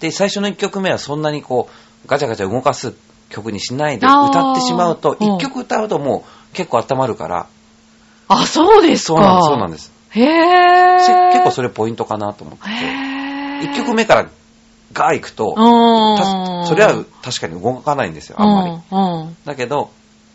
[0.00, 1.68] で、最初の1曲目はそんなにこ
[2.04, 2.94] う、ガチャガチャ動かす
[3.28, 7.46] 曲にしないで歌ってしまうと、うん1曲歌うともう結構温まるから、
[8.28, 9.14] あ、そうですか。
[9.14, 9.92] そうなんです、そうなんです。
[10.10, 10.98] へえ。
[11.00, 12.68] せ結構それポイントかなと思って。
[12.68, 13.70] へえ。
[13.72, 14.30] 1曲目から
[14.92, 15.54] ガー行くと、
[16.66, 18.82] それは確かに動かないんですよ、あんまり。
[18.90, 19.22] うん。
[19.22, 19.36] うん。
[19.44, 19.90] だけど、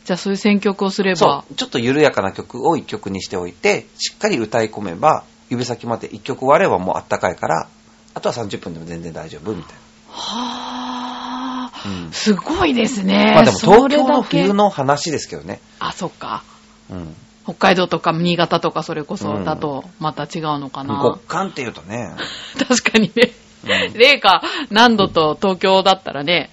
[0.05, 1.45] じゃあそういう選曲をすれそば。
[1.49, 7.67] う、ちょっと緩やかな曲を一曲にしておいて、しっかり歌い込めば、指先まで一曲終わればもうあったかいから、
[8.13, 9.75] あとは30分でも全然大丈夫みたい
[10.09, 13.25] はあ、うんすごいですね。
[13.25, 13.33] な。
[13.33, 14.53] まあでも東京の冬。
[14.53, 15.59] の話ですけどね。
[15.79, 16.43] あ、そっか。
[16.91, 17.15] うん。
[17.43, 21.01] 北海道とか新潟とかそれこそだとまた違うのかな。
[21.01, 22.11] 極寒って言うとね、
[22.67, 23.31] 確かにね。
[23.63, 26.49] うん零下何度と東京だったらね、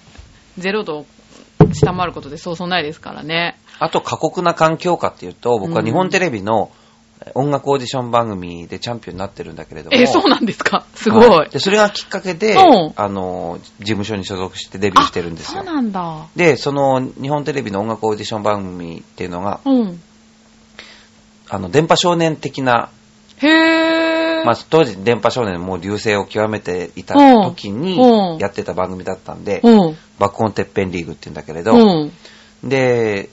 [0.59, 1.05] 0度を
[1.73, 3.57] 下回ることでそうそうないですからね。
[3.79, 6.71] あと過酷な環境下っていうと、僕は日本テレビの
[7.35, 9.95] 音楽オーディション番組でチャンピオンになってるんだけれども。
[9.95, 10.85] え、そうなんですか？
[10.95, 11.29] すごい。
[11.29, 15.63] はで、それがきっかけで、うんあの、事務所に所属してデビューしてるんですよあ。
[15.63, 16.27] そうなんだ。
[16.35, 20.01] で、その日本テレビの音楽オーディション番組っていうのが、うん。
[21.49, 22.89] あの、電波少年的な、
[23.37, 24.10] へー。
[24.45, 29.97] まあ、当時電波少年もう流星を極めていた時にうんやってた番組だったんで、うん。
[30.19, 32.11] 爆音てっぺんリーグって言うんだけれど、うん。
[32.69, 33.29] で、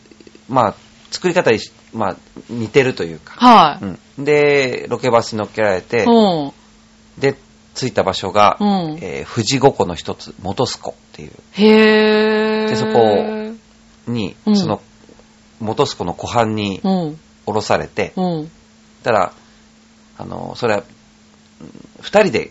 [0.48, 0.74] まあ、
[1.10, 1.58] 作り方に、
[1.92, 2.16] まあ、
[2.48, 3.84] 似てるというか、はい。
[3.84, 4.24] うん。
[4.24, 6.52] で、ロケバスに乗っけられて、うん。
[7.18, 7.36] で、
[7.74, 12.68] 着いた場所が、うんえー富士五湖の一つ、元栖湖っていう、へー。
[12.68, 14.80] でそこに、うんその、
[15.60, 17.20] 元栖湖の湖畔にうん。
[17.46, 18.50] 降ろされて、うん。
[19.02, 19.32] たら、
[20.18, 20.84] あの、それは、うん
[22.00, 22.50] 二人で、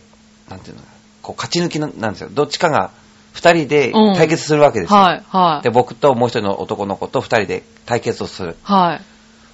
[0.49, 0.81] なんていうの
[1.21, 2.29] こう、勝ち抜きななんですよ。
[2.31, 2.91] どっちかが、
[3.33, 4.97] 二人でうん対決するわけですよ。
[4.99, 5.23] はい。
[5.27, 5.69] はいで、。
[5.69, 8.55] 僕ともう一人の男の子と二人で対決をする。
[8.63, 9.01] はい。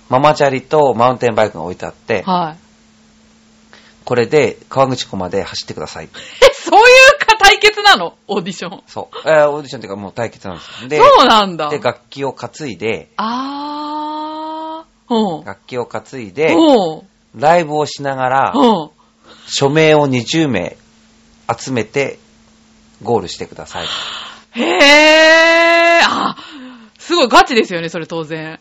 [0.09, 2.57] ママチャリとマウンテンバイクが置いてあって、はい。
[4.05, 6.05] これで川口湖まで走ってください。
[6.41, 8.13] え、そういうか対決なの？
[8.27, 8.83] オーディション。
[8.87, 9.17] そう。
[9.29, 10.89] えーオーディションっていうかもう対決なんですよ。
[10.89, 11.69] で、そうなんだ。
[11.69, 15.13] で楽器を担いで、あー。
[15.13, 15.45] うん。
[15.45, 17.01] 楽器を担いで、うん。
[17.35, 18.89] ライブをしながら、うん。
[19.47, 20.77] 署名を20名
[21.57, 22.19] 集めて、
[23.01, 23.87] ゴールしてください。
[24.51, 26.03] へー。
[26.03, 26.35] あ、
[26.97, 28.59] すごいガチですよね、それ当然。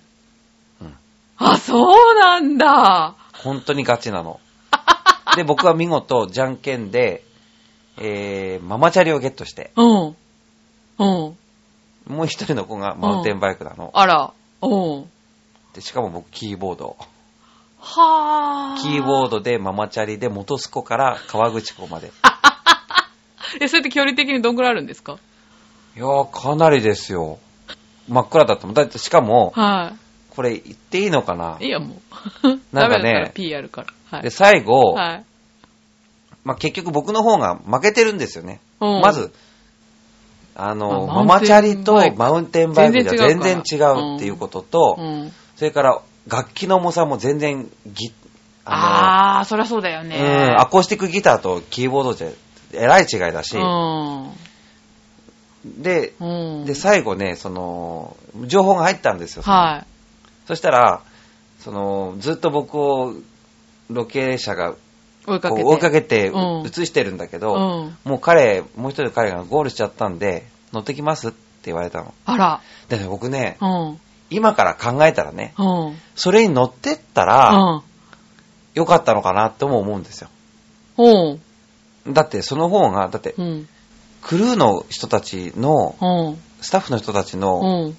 [0.81, 0.95] うん
[1.39, 3.15] あ、そうなんだ。
[3.33, 4.41] 本当にガチなの。
[5.37, 7.25] で、僕は見事、じゃんけんで、
[7.99, 10.17] えー、ママチャリをゲットして、うん。
[10.99, 11.37] うん。
[12.07, 13.91] もう一人の子がマウンテンバイクなの。
[13.95, 14.33] あら。
[14.61, 15.11] うん。
[15.75, 16.97] で、しかも僕、キーボード。
[17.85, 22.13] はぁキーボードでママチャリで元栖湖から川口湖まで。
[23.61, 25.19] え、それって距離的にどんぐらいあるんですか？
[25.97, 27.39] いやー、かなりですよ。
[28.09, 28.75] 真っ暗だったもん。
[28.75, 29.93] だって、しかも、は。
[30.31, 31.59] これ言っていいのかな？
[31.61, 31.97] いいいや、も
[32.45, 32.49] う。
[32.73, 33.89] なんかねダメだったら P やるから。
[34.11, 34.31] はいで、。
[34.31, 35.25] 最後、はい。
[36.45, 38.61] まあ、結局僕の方が負けてるんですよね。
[38.81, 39.33] うんまず、
[40.55, 45.33] あの、あママチャリとマウンテンバイクマウンテンバイクじゃ全然全然違うから違うっていうことと、うん。
[45.57, 48.13] それから楽器の重さも全然ぎ、
[48.65, 50.17] あー、そりゃそうだよの、ね。
[50.17, 52.29] うん、アコースティックギターとキーボードじゃ、
[52.75, 54.33] えらい違いだし、うん。
[55.83, 56.65] で、うん。
[56.65, 59.43] で、最後ね、その、情報が入ったんですよ。
[59.43, 59.85] は
[60.47, 61.03] そしたら、
[61.61, 63.15] その、ずっと僕を、
[63.91, 64.75] ロケ車がい。
[65.27, 65.65] 追いかけて。
[65.65, 67.97] 追いかけてうん映してるんだけど、うん。
[68.05, 72.15] もう彼、もう一人の彼がゴールしちゃったんで、乗ってきますって言われたの。
[72.25, 72.61] あら。
[72.89, 74.01] でね、僕ね、うん。
[74.33, 75.99] 今から考えたらね、うん。
[76.15, 77.83] それに乗ってったうら、ん。
[78.75, 80.29] よかったのかなっても思うんですよ。
[80.99, 82.13] うん。
[82.13, 83.69] だってその方が、だって、うん。
[84.23, 86.39] クルーの人たちの、うん。
[86.61, 87.97] スタッフの人たちのうん。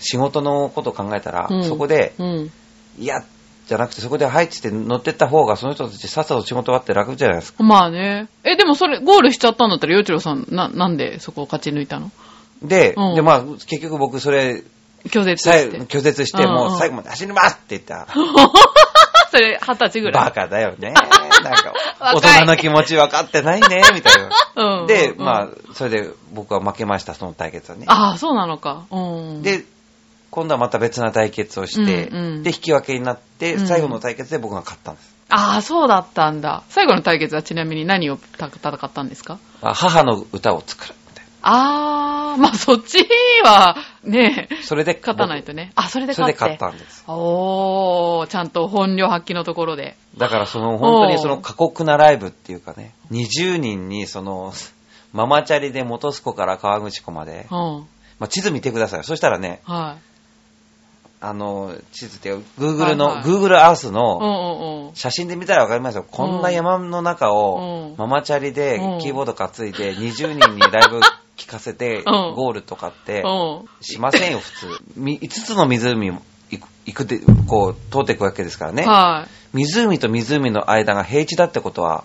[0.00, 2.52] 仕事のことを考えたら、うんそこで、うん。
[2.98, 3.24] いや、
[3.66, 7.62] じゃなくてそこで入って乗ってった方が、その人たちさっさと仕事終わって楽じゃないですか。
[7.64, 8.28] まあね。
[8.44, 12.10] え、でもそれ、ゴールしちゃったんだったら、洋一郎さん、な、なんでそこを勝ち抜いたの？
[12.62, 14.62] で、うんで、まあ、結局僕それ、
[15.04, 15.78] 拒絶して。
[15.82, 18.06] 拒絶して、もう最後まで走りますって言った。
[19.30, 20.24] それ、二十歳ぐらい。
[20.24, 20.92] バカだよね。
[21.44, 24.14] なんか、大人の気持ち分かってないね、 みたい
[24.56, 24.80] な。
[24.80, 24.86] うん。
[24.86, 27.84] で、うんまあ、それで僕は負けました、その対決はね。
[27.88, 28.84] ああ、そうなのか。
[28.90, 29.64] うん。、で、
[30.30, 35.14] 今度はまた別な対決をして、うんうんで、引き分けになって、うん最後の対決で僕が勝ったんです。
[35.30, 36.62] ああ、そうだったんだ。
[36.70, 39.38] 最後の対決はちなみに何をた戦ったんですか？
[39.60, 40.94] まあ母の歌を作る。
[41.42, 42.98] ああ、まあそっち
[43.44, 45.72] は、ねなそれで、勝たないとね。
[45.74, 46.58] あ、それでそれ勝って。
[46.58, 47.04] で勝ったんです。
[47.06, 49.96] おー、ちゃんと本領発揮のところで。
[50.16, 54.52] だからその本当にその過酷なライブっていうかね、20人にその、
[55.12, 57.86] ママチャリで元栖湖から川口湖まで、うん。
[58.18, 59.04] まあ、地図見てください。
[59.04, 60.08] そしたらね、はい。
[61.20, 64.24] あの、地図っていうか Google の、はいはい Google Earth うんのう
[64.84, 64.94] んうん。
[64.94, 66.04] 写真で見たらわかりますよ。
[66.08, 71.00] こんな山の中うんをママチャリでうんキーボード担いで20人にライブ
[71.38, 73.64] 聞かせてうんゴールとかってうん。
[73.80, 74.66] しませんよ、普通。
[74.96, 76.14] み5つの湖を
[76.50, 78.84] 行くで、こう通っていくわけですからね。
[78.84, 79.56] はい。
[79.56, 82.04] 湖と湖の間が平地だってことは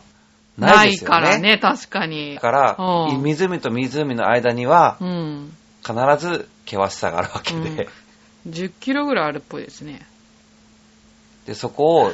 [0.58, 1.16] なないいですよね。
[1.16, 2.42] からね、確かにだ。
[2.42, 5.54] から、うん湖と湖の間にはうん。
[5.86, 7.90] 必ず険しさがあるわけで、
[8.48, 10.06] 10キロぐらいあるっぽいですね。
[11.46, 12.12] で、そこを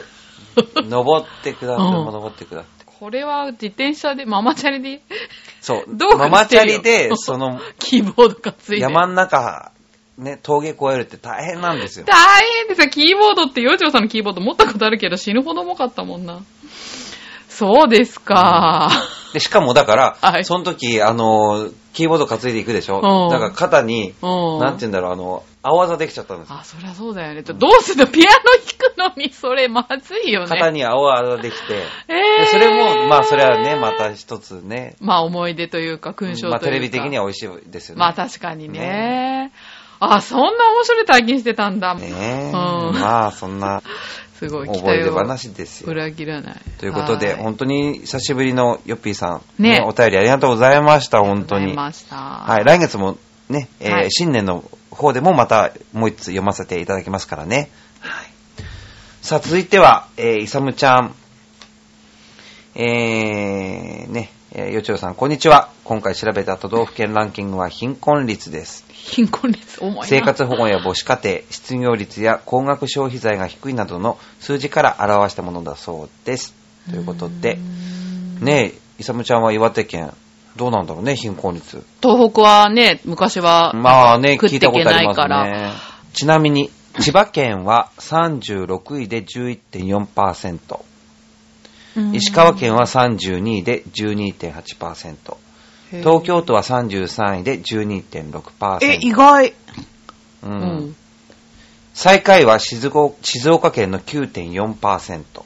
[0.75, 2.78] 登ってくだって、うん登ってくだって。
[2.99, 5.01] これは自転車で、ママチャリで、
[5.61, 5.83] そう。
[5.95, 8.79] どうかママチャリで、 その、キーボード担いで。
[8.79, 9.71] 山の中、
[10.17, 12.05] ね、峠越えるって大変なんですよ。
[12.05, 12.89] 大変ですよ。
[12.89, 16.41] キーボードって、洋長さんのキーボード持ったことあるけど死ぬほど重かったもんな。
[17.47, 18.89] そうですか。
[19.33, 24.59] で、しかもだから、はいその時、あの、キーボード担いでいくでしょうんだから肩に、うん。
[24.59, 26.55] なんて言うんだろう、あの、青技できちゃったんですよ。
[26.59, 27.41] あ、そりゃそうだよね。
[27.41, 28.07] どうするの？
[28.07, 28.29] ピアノ
[28.97, 30.47] 弾くのにそれまずいよね。
[30.47, 36.57] 肩に青技できて、えでそれも、まあ、それはね、また一つね、まあ思い出というか、勲章というか。
[36.57, 37.99] まあ、テレビ的には美味しいですよね。
[37.99, 39.51] まあ確かにね。
[39.99, 41.93] あ、そんな面白い体験してたんだ。
[41.95, 43.83] ねえ、うんまあ、そんな
[44.39, 45.91] すごい、期思い出話ですよ。
[45.91, 46.55] 裏切らない。
[46.77, 51.63] ということで、はい本当に久しぶりのヨッピーさん、ねお便りありがとうございました、本当に。
[51.63, 52.15] ありがとうございました。
[52.15, 53.17] はい、来月も
[53.49, 57.69] ね、えーはい新年の方でもまたもう一つ読ませていただきますからね。
[57.99, 58.25] はい。
[59.21, 61.15] さあ、続いては、えー、イサムちゃん。
[62.75, 65.69] えー、ね、えー、よちろさん、こんにちは。
[65.83, 68.85] 今回調べた都道府県ランキングは貧困率です。
[68.89, 70.03] 貧困率重いな。
[70.03, 76.55] 生活保護や母子家庭、失業率や高額消費財が低いなどの数字から表したものだそうです。
[76.89, 77.59] ということで、
[78.39, 80.13] ねえ、イサムちゃんは岩手県、
[80.55, 81.83] どうなんだろうね、貧困率。
[82.01, 85.71] 東北はね、昔は、まあね、聞いたことありますね。
[86.13, 90.79] ちなみに、 千葉県は36位で11.4%、
[91.95, 95.37] うん石川県は32位で12.8%、
[95.89, 98.85] 東京都は33位で12.6%。
[98.85, 99.49] え、意外。
[99.49, 99.53] う
[100.43, 100.95] うんん。
[101.93, 105.43] 最下位は静岡静岡県の9.4%。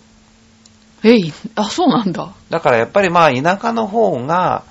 [1.04, 2.34] え、いあ、そうなんだ。
[2.50, 4.64] だからやっぱりまあ田舎の方が、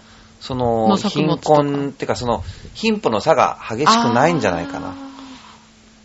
[0.42, 2.42] その貧困っていうかその
[2.74, 4.92] 貧富の差が激しくないんじゃないかな。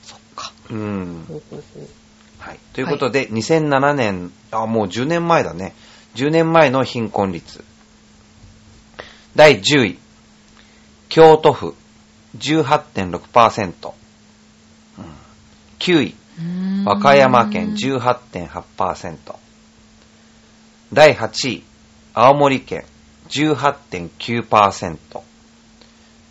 [0.03, 0.53] そっか。
[0.69, 1.25] うん。
[1.27, 1.87] ほうほうほう
[2.37, 2.59] はい。
[2.73, 5.73] ということで、2007年、あ、もう10年前だね。
[6.13, 7.63] 10年前の貧困率。
[9.35, 9.99] 第10位。
[11.09, 11.73] 京都府、
[12.37, 13.93] 18.6%。
[14.99, 15.05] うん
[15.79, 16.15] 9位。
[16.85, 19.17] 和歌山県18.8%。
[20.93, 21.63] 第8位。
[22.13, 22.85] 青森県
[23.29, 24.97] 18.9%。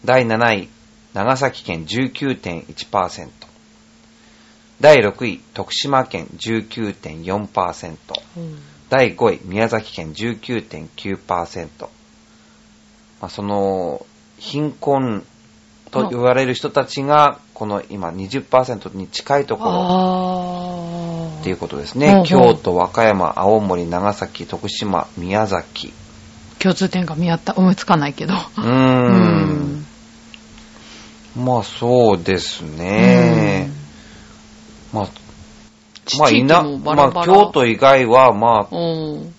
[0.05, 0.69] 第7位。
[1.15, 3.29] 長崎県19.1%。
[4.81, 7.97] 第6位、徳島県19.4%。
[8.91, 11.69] 第5位、宮崎県19.9%。
[11.83, 11.89] ま
[13.23, 14.05] あ、その、
[14.39, 15.25] 貧困
[15.91, 22.25] と言われる人たちが、この今20%に近いところっていうことですね。
[22.27, 25.95] 京都、和歌山、青森、長崎、徳島、宮崎。
[26.67, 28.35] 共通点が見合った、思いつかないけど。
[28.35, 29.87] うーん。
[31.37, 33.71] まあそうですね。
[34.93, 35.09] まあ、
[36.19, 39.33] まあ、いな、まあ、京都以外は、まうん。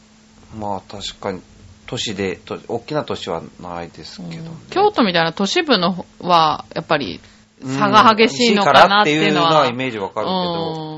[0.54, 1.42] あ、まあ、確かに、
[1.86, 7.20] 都市で、と大きな都市はないですけど、ね京都みたいな都市部のは、やっぱり、
[7.62, 9.48] 差が激しいのかなっていうのは。
[9.50, 10.97] うんいうのはイメージわかるけど、うん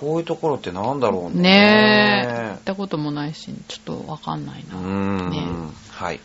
[0.00, 1.42] こういうところってなんだろうね。
[1.42, 2.48] ねえ。
[2.50, 4.78] 行ったこともないし、ちょっとわかんないうな。
[4.78, 5.46] ーん、ね
[5.90, 6.20] はい。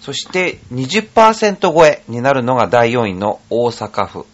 [0.00, 4.24] そして、20%超えになるのが第4位の大阪府。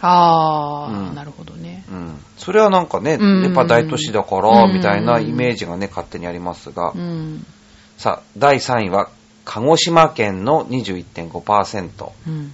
[0.00, 1.84] あー、うんなるほどね。
[1.90, 2.18] うん。
[2.36, 6.92] それはなんかね、うんやっぱ大都市だから、うんみたいなイメージがね、勝手にありますが。
[6.94, 7.46] うん。
[7.96, 9.08] さあ、第3位は、
[9.44, 12.10] 鹿児島県の21.5%。
[12.26, 12.52] うん。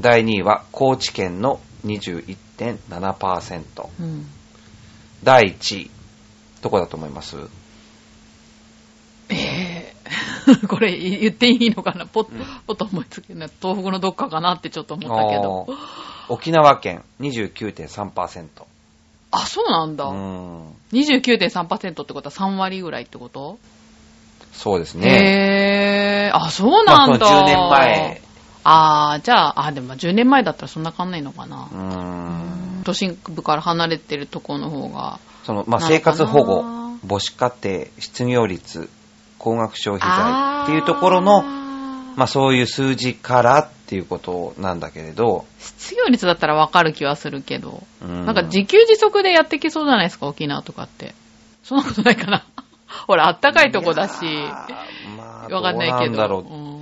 [0.00, 3.88] 第2位は、高知県の21.7%。
[4.00, 4.26] うん。
[5.24, 5.90] 第1位、
[6.62, 7.36] どこだと思います
[9.30, 12.06] えー、 これ言っていいのかな？
[12.06, 12.24] ポッ、
[12.66, 13.48] ポッと思いつくね。
[13.60, 15.66] 東北のどっかかなってちょっと思ったけど。
[15.68, 18.46] あー沖縄県29.3%。
[19.30, 20.04] あ、そうなんだ。
[20.04, 20.68] うん。
[20.92, 23.58] 29.3%ってことは3割ぐらいってこと？
[24.52, 26.30] そうですね。
[26.30, 27.18] へー、あ、そうなんだ。
[27.18, 28.22] まあその10年前。
[28.64, 31.76] あー、じゃあ、あ、でも10年前だったらそんな変わんないのかなう。
[31.76, 32.73] ん。
[32.84, 35.18] 都心部から離れてるところの方が。
[35.44, 36.62] その、まあ、生活保護、
[37.06, 38.88] 母子家庭、失業率、
[39.38, 51.14] 高額消費財っていうところの、まあ、そういう数字からっていうことなんだけれど、失業率だったらわかる気はするけど、うんなんか自給自足でやってきそうじゃないですか、沖縄とかって。
[51.62, 52.44] そんなことないかな。
[53.06, 54.24] ほら、あったかいとこだし、
[55.16, 55.98] まあ、わかんないけど。
[55.98, 56.54] どうなんだろう。
[56.54, 56.74] うん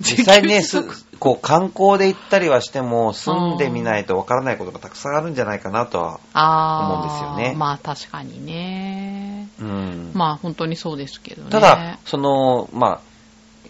[0.00, 0.78] 実際ね、す
[1.18, 6.20] こう観光で行ったりはしても、住んでみないとわからないことがたくさんあるんじゃないかなとは。
[6.34, 9.48] 思うんですよねまあ確かにね。
[9.60, 10.10] うん。
[10.14, 11.50] まあ本当にそうですけどね。
[11.50, 13.00] ただ、その、まあ、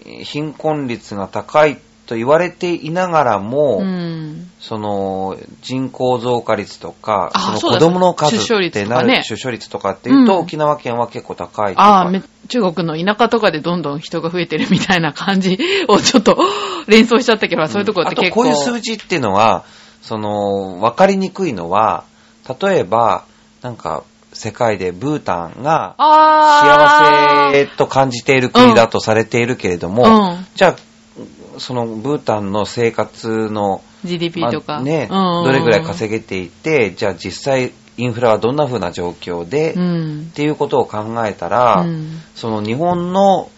[0.05, 4.51] えー貧困率が高いと言われていながらも、うん。
[4.61, 11.85] その人口増加率とか、あその子供の数ってなる、出生率とかっていうと、うん沖縄県は結構高いとか。
[11.85, 16.39] ああ、め中国の田舎とかでどんどん人が増えてるみたいな感じをちょっと
[16.87, 18.43] 連想しちゃったけど、そういうところって結構。
[18.43, 19.65] あとこういう数字っていうのは、
[20.03, 22.05] その、わかりにくいのは、
[22.61, 23.25] 例えば、
[23.63, 30.77] なんか、世界でブータンがあ幸せと感じている国だとされているけれども、うんじゃあ、
[31.59, 34.75] そのブータンの生活の、GDP とか。
[34.75, 40.31] まあね、うんどれぐらい稼げていて、じゃあ実際インフラはどんな風な状況で、うっん。
[40.33, 42.23] ていうことを考えたら、うん。
[42.35, 43.51] その日本の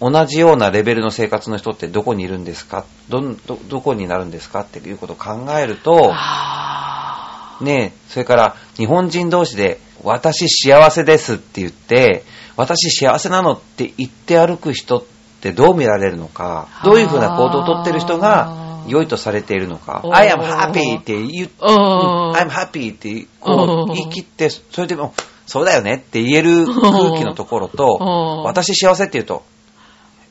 [0.00, 2.84] 同じようなレベルの生活の人ってどこにいるんですか？
[3.08, 4.60] どんど、どこになるんですか？
[4.60, 12.22] っていうことを考えると、あね、それから日本人同士で、私幸せですって言って、
[12.56, 15.04] 私幸せなのって言って歩く人っ
[15.40, 25.14] てどう見られるのか、どういうふうな行動をとってる人が良いとされているのか、I am happy って言う、うん I'm happy ってこう言い切って、それでも、
[25.46, 29.44] そうだよねって言える空気のところとうん、私幸せって言うと、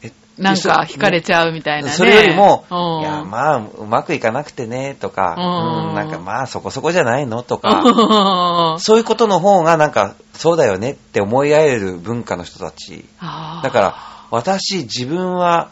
[0.04, 1.93] えなんか惹かれちゃうみたいなね。
[1.93, 13.06] それよりも、うんいや、まあ、うまくいかなくてね、とか、うんうんなんかまあ、そこそこじゃないのとか、あそういうことの方がなんか、そうだよねって思い合える文化の人たち。
[13.20, 13.96] あだから、
[14.30, 15.70] 私、自分は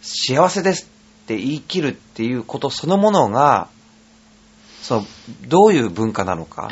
[0.00, 0.90] 幸せです
[1.26, 3.68] って言い切るっていうことそのものが、
[4.80, 5.06] その、
[5.48, 6.70] どういう文化なのか。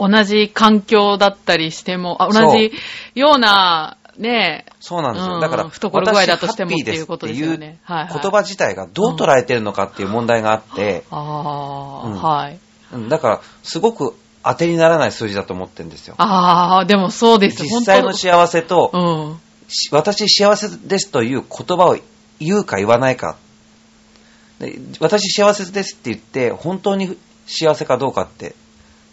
[0.00, 2.72] 同じ環境だったりしても、あ同じ
[3.14, 5.36] ような、ねそうなんですよ。
[5.36, 12.58] うんだから、懐具合だとしてもっていうことですよね言葉自体がどう捉えてるのかっていう問題があって、ああ、うんはい。
[12.94, 16.16] うんだから、すごく当てにならない数字だと思ってるんですよ。
[16.18, 17.62] ああ、でもそうです。
[17.62, 19.40] 実際の幸せと、うん。
[19.68, 21.96] し私幸せですという言葉を
[22.40, 23.36] 言うか言わないか。
[24.62, 28.54] で私幸せですって言って、本当に幸せかどうかって、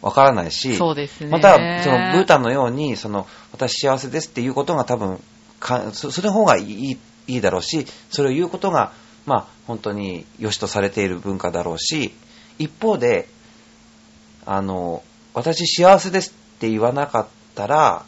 [0.01, 1.29] わからないし、そうですね。
[1.29, 5.21] また、そのブータンのように、その、私幸せですっていうことが多分、
[5.59, 6.97] かそそれの方がいい、
[7.27, 8.93] いいだろうし、それを言うことが、
[9.25, 12.13] まあ、本当に良しとされている文化だろうし、
[12.57, 13.27] 一方で、
[14.45, 18.05] あの、私幸せですって言わなかったら、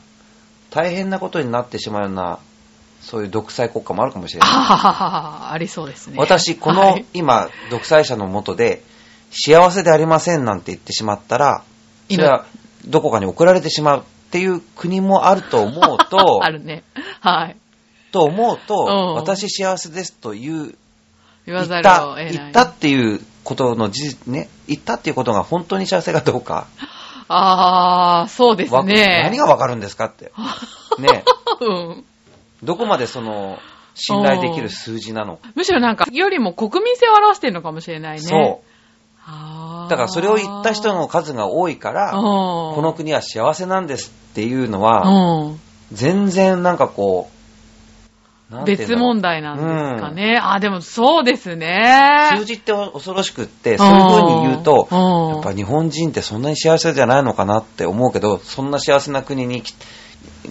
[0.70, 2.40] 大変なことになってしまうような、
[3.02, 4.50] そういう独裁国家もあるかもしれない。
[4.50, 6.16] ははははありそうですね。
[6.18, 8.84] 私、こはのい今、独裁者のもとで、
[9.32, 11.64] 幸せでありませんなんて言ってしまったら、
[12.10, 12.46] それは
[12.86, 16.84] どこかに送られてしまうっていう国もあると思うと あ、るね。
[17.22, 17.58] はい。
[18.12, 20.76] と思うとうん、私幸せですという、
[21.46, 22.32] 言わざるを言った、得ない。
[22.34, 26.68] 言ったっていうことの事実ね、言ったっていうことが本当に幸せかどうか、
[27.34, 29.22] ああ、そうですわね。
[29.24, 30.34] 何がわかるんですかって。
[31.00, 31.24] ね、
[31.62, 32.06] うん。
[32.64, 33.58] どこまでその、
[33.94, 35.50] 信頼できる数字なのか。
[35.56, 38.22] むしろなんか、よりも国民性を表してるのかもしれないね。
[38.22, 38.72] そう。
[39.90, 45.60] だからそれを言った人の数が多いから、ここの国は幸せなんですっていうのは、うん、
[45.92, 47.42] 全然なんかこう、
[48.66, 50.38] 別問題なんですかね。
[50.42, 52.30] あ、でもそうですね。
[52.36, 59.74] 数字って恐ろしくって、そういう風に言うと、うんやっぱ日本人ってそんなに幸せじゃないのかなって思うけど、そんな幸せな国にき、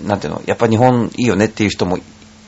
[0.04, 1.98] なんていうの、やっぱ日本いいよねっていう人も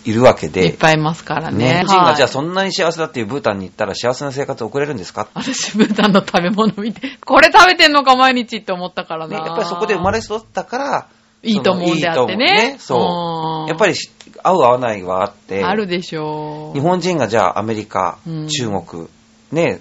[0.04, 1.84] いるわけいっで、ぱいいますから日ね。
[1.86, 5.28] 本人がじゃあはいそんなに幸せだっていうブータンに行ったら幸せな生活を送れるんですか？
[5.34, 9.46] 私、ブータンの食べ物見て、 これ食べてんのか毎日って思ったからね、な。
[9.46, 11.06] やっぱりそこで生まれ育ったから、
[11.44, 12.44] いいと思うんであってね。
[12.44, 13.62] いいねそう。
[13.62, 14.10] うんやっぱりし
[14.44, 16.74] 合う合わないはあって、あるでしょう。
[16.74, 19.08] 日本人がじゃあアメリカ、うん中国、
[19.52, 19.80] ね、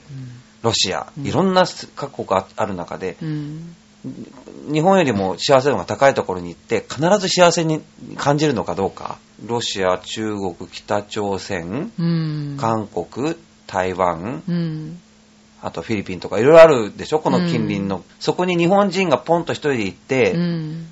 [0.62, 1.64] ロシア、うんいろんな
[1.96, 3.76] 各国がある中で、うん。
[4.04, 7.82] 日本よりも幸せ度が高いところに行って、必ず幸せに
[8.18, 9.18] 感じるのかどうか。
[9.46, 12.58] ロシア、中国、北朝鮮、うん。
[12.60, 13.36] 韓国、
[13.68, 15.00] 台湾、うん。
[15.62, 17.20] あとフィリピンとかいろいろあるでしょ？
[17.20, 17.98] この近隣の。
[17.98, 20.88] うそこに日本人がポンと一人で行って、うん。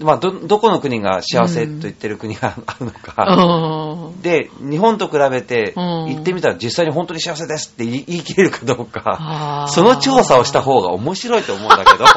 [0.00, 3.24] まあど、どこの国が幸せと言ってる国が あるのか。
[3.28, 9.66] うんで、日本と比べてうん行ってみたら実際に本当に幸せですって言い切れるかどうか。
[9.68, 12.04] その調査をした方が面白いと思うんだけど。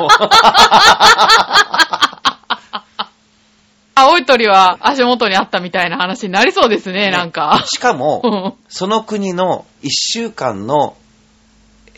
[3.99, 7.63] 青い鳥は足元にあったみたいな話になりそうですね、なんか。
[7.65, 8.53] しかうも、ん。
[8.69, 10.95] その国の1週間の、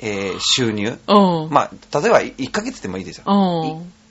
[0.02, 0.98] えー収入。
[1.08, 1.50] うん。
[1.52, 3.26] まあ、例えば1ヶ月でもいいですよ。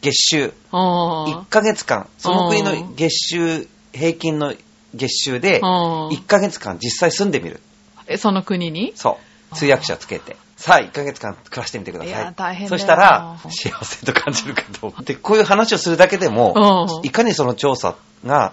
[0.03, 0.11] うん。
[0.11, 0.45] 月収。
[0.45, 0.51] うん。
[0.73, 2.09] 1ヶ月間。
[2.19, 4.55] その国の月収、平均の
[4.95, 7.61] 月収で、うん1ヶ月間実際住んでみる。
[8.07, 8.93] え、その国に？
[8.95, 9.19] そ
[9.53, 9.55] う。
[9.55, 10.37] 通訳者つけて。
[10.57, 12.13] さあ、1ヶ月間暮らしてみてください。
[12.13, 15.03] いや大変そしたら、幸せと感じるかどうか。
[15.03, 17.95] で、こういう話をするだけでも、うんいかにその調査
[18.27, 18.53] が、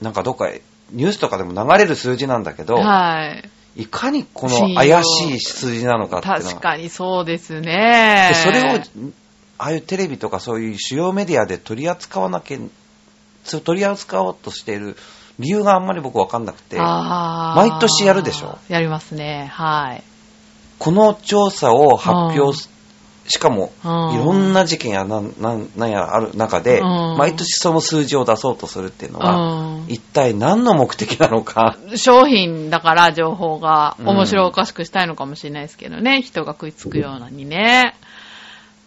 [0.00, 0.48] なんかどっか
[0.90, 3.26] ニュースとかでも流れる数字なんだけど、は
[3.76, 3.82] い。
[3.82, 8.30] いかにこの怪しい数字なのかっていうのが確かにそうですね。
[8.30, 8.80] でそれを、
[9.62, 12.58] ああいうテレビとかそういう主要メディアで取り扱わなきゃ、
[13.44, 14.96] そう取り扱おうとしている
[15.38, 18.58] 理由があんまり僕わかんなくて、毎年やるでしょ？
[18.68, 19.48] やりますね。
[19.52, 20.02] はい。
[20.78, 22.68] この調査を発表す、
[23.28, 26.84] しかも、いうんろんな事件やなん、なん、なんやある中で、う
[27.14, 31.76] ん毎年その数字を出そうとするっていうのは、うん一体何の目的なのか？
[31.96, 36.20] 商品だから情報がうん面白おかしくしたいのかもしれないですけどね。
[36.20, 37.94] 人が食いつくようなにね。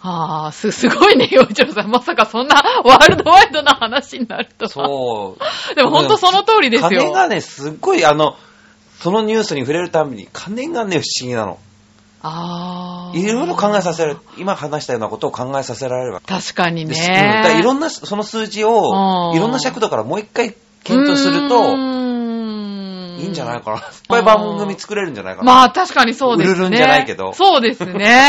[0.07, 1.89] ああ、す、 すごいね、洋一郎さん。
[1.89, 4.69] まさかそんなワールドワイドな話になるとは。
[4.69, 5.37] そ
[5.71, 5.75] う。
[5.75, 7.01] でも本当その通りですよ。
[7.01, 8.35] 金がね、すっごい、あの、
[8.99, 11.57] そのニュースに触れるたびに、金がね、不思議なの。
[12.21, 13.17] ああ。
[13.17, 14.17] いろいろ考えさせる。
[14.37, 17.09] 今話したようなことを考えさせられるわけ確かにです。
[17.09, 17.59] うん。
[17.59, 23.77] いろんな、その数字をう、んいろんな尺度からもう一回検討すると、いいいんじゃないかな。
[23.77, 25.45] いっぱい番組作れるんじゃないかな。
[25.45, 26.53] まあ確かにそうですね。
[26.53, 28.21] うるるんじゃないけどそうですね。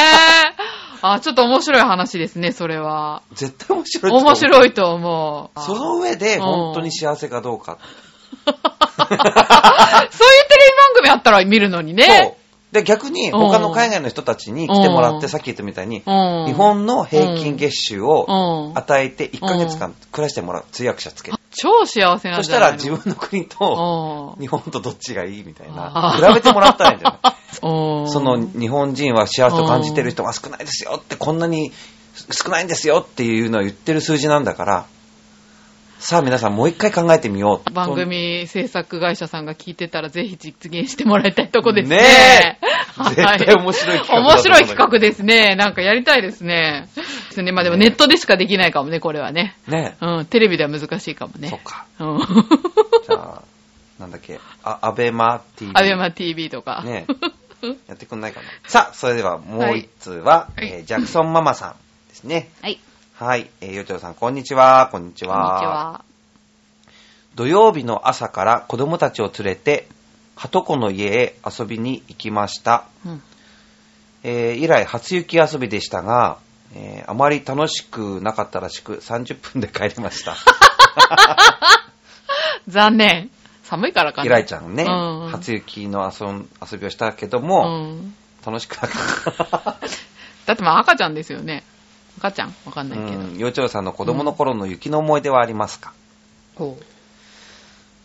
[1.15, 3.23] あ、ちょっと面白い話ですね、それは。
[3.35, 5.61] 絶対面白いと思う面白いと思う。
[5.61, 7.79] その上で、本当に幸せかどうか。
[8.47, 12.37] そういうテレビ番組あったら見るのにそうね。。
[12.73, 20.65] で、逆に、他の海外の人たちに来てもらって、うんさっき言ったみたいに、うん日本の平均月収をうん与えて1ヶ月間暮らしてもらう。
[20.73, 21.37] 通訳者つけて。
[21.59, 22.77] 超幸せなんそしたじゃないの？
[22.77, 26.29] ら自分の国とうん日本とどっちがいいみたいあな。
[26.29, 27.19] 比べてもらったらいいんじゃない？
[27.25, 27.46] うん
[28.07, 31.73] その日本人は幸せと感じてる人が少ないですよって、こんなに
[32.31, 34.87] 少ないんですよっていうのを言ってる数字なんだから、
[35.99, 37.73] さあ皆さんもう一回考えてみよう。
[37.73, 41.97] 番組制作会社さんが聞いてたらぜひ実現してもらいたいとこですね。
[41.97, 45.57] ねえ はい絶対面白い企画面白い企画ですね。
[45.57, 46.89] なんかやりたいですね。
[46.95, 47.53] ですね。
[47.53, 49.57] まあでもネットでしかできないかもね、これはね。
[49.67, 51.49] ねうん、テレビでは難しいかもね。
[51.49, 51.87] そうか。
[51.99, 52.19] うん。
[52.19, 53.43] じゃあ、
[53.99, 55.73] なんだっけ、あ、アベマ TV。
[55.75, 56.83] アベマ TV とか。
[56.85, 57.07] ね
[57.89, 58.47] やってくんないかな。
[58.69, 61.77] さあ、それではもう一通は、はいえージャクソンママさんで
[62.09, 62.51] ですね。
[62.63, 62.81] はい。
[63.15, 63.51] はい。
[63.61, 64.89] えー、よちょうさん、こんにちは。
[64.93, 65.61] こんにちこんには。
[65.61, 66.05] ちは。
[67.35, 69.89] 土曜日の朝から子供たちを連れて、
[70.37, 72.85] はとこの家へ遊びに行きました。
[73.05, 73.23] うん。
[74.23, 76.39] えー以来初雪遊びでしたが、
[76.75, 80.37] えーあまり楽しくなかったらしく30分で帰りました。
[82.69, 83.31] 残念。
[83.69, 84.27] 寒いからかな。
[84.27, 84.87] イライちゃんね、う
[85.27, 86.11] ん初雪の
[86.71, 88.15] 遊びをしたけどうも、ん。
[88.45, 89.77] 楽しくなかった。
[90.47, 91.65] だってまあ赤ちゃんですよね。
[92.19, 92.55] 赤ちゃん？
[92.65, 93.21] わかんないけど。
[93.21, 95.93] うん、幼稚園さんの子供の頃の雪の思い出はありますか？
[96.55, 96.79] ほ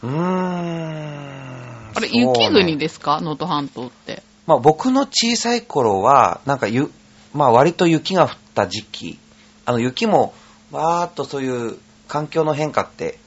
[0.03, 0.07] う。
[0.07, 1.91] うーん。
[1.93, 3.19] あれ、ね雪国ですか？
[3.21, 4.23] 能登半島って。
[4.47, 6.91] まあ僕の小さい頃は、なんかゆ、
[7.33, 9.19] まあ割と雪が降った時期、
[9.65, 10.33] あの雪も、
[10.71, 13.19] わーっとそういう環境の変化って、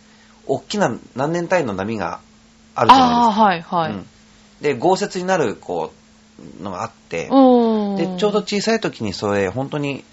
[0.47, 2.21] 大きな何年単位の波が
[2.75, 3.43] あるじゃないですか。
[3.45, 3.93] はい、はい。
[3.93, 4.07] うん
[4.65, 5.93] で、豪雪になる、こ
[6.61, 10.05] う、のがあって、で、ちょうど小さい時にそれ、本当に、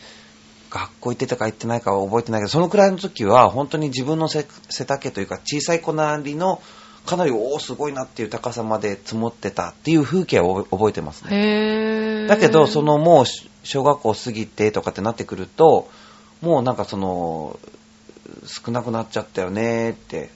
[0.69, 6.61] 学校行ってたか行ってないかは覚えてないけど、そのくらいの時は、本当に自分の背背丈というか、小さい子なりの、
[7.05, 12.27] かなり、おー、すごいなっていう高さまで積もってたっていう風景を覚えてますね。
[12.27, 15.89] だけど、そ、のもうし小学校過ぎてとかってなってくると、
[16.41, 17.59] もうなんかその、
[18.45, 20.29] 少なくなっちゃったよねって、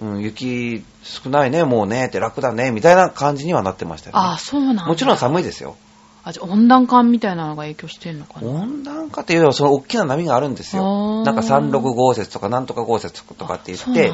[0.00, 4.22] うん、雪少ないね、もうねって楽だね、みたいな感じにはなってましたよね。
[4.22, 4.86] ああ、そうなんだ。
[4.86, 5.76] もちろん寒いですよ。
[6.24, 8.48] あ、じゃあ温暖化みたいなのが影響してんのかな。
[8.48, 10.84] 温暖化っていうよりはその大きな波があるんですあよ。
[11.22, 14.12] ーなんか三六豪雪とかなんとか豪雪とかって言って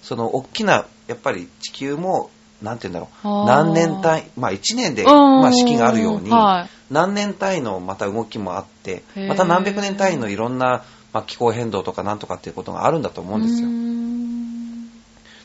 [0.00, 2.30] その大きな、やっぱり地球も、
[2.62, 6.70] なんて言うんだろう、何年単位、まあ1年で、うんまあ四季があるように、はい。
[6.92, 13.68] 何年単位のまた動きもあってまた何百年単位のいろんな、まあ、気候変動とかなんとかっていうことがあるんだと思うんですよ。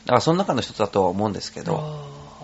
[0.04, 1.80] だからその中の一つだとは思うんですけど、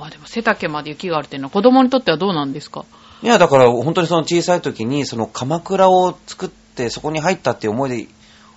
[0.01, 2.87] あでも背丈まで雪があるっていうのは子供にとってはどうなんですか？
[3.23, 8.09] いや、だから本当にその小さい時に、その鎌倉を作ってそこに入ったっていう思いで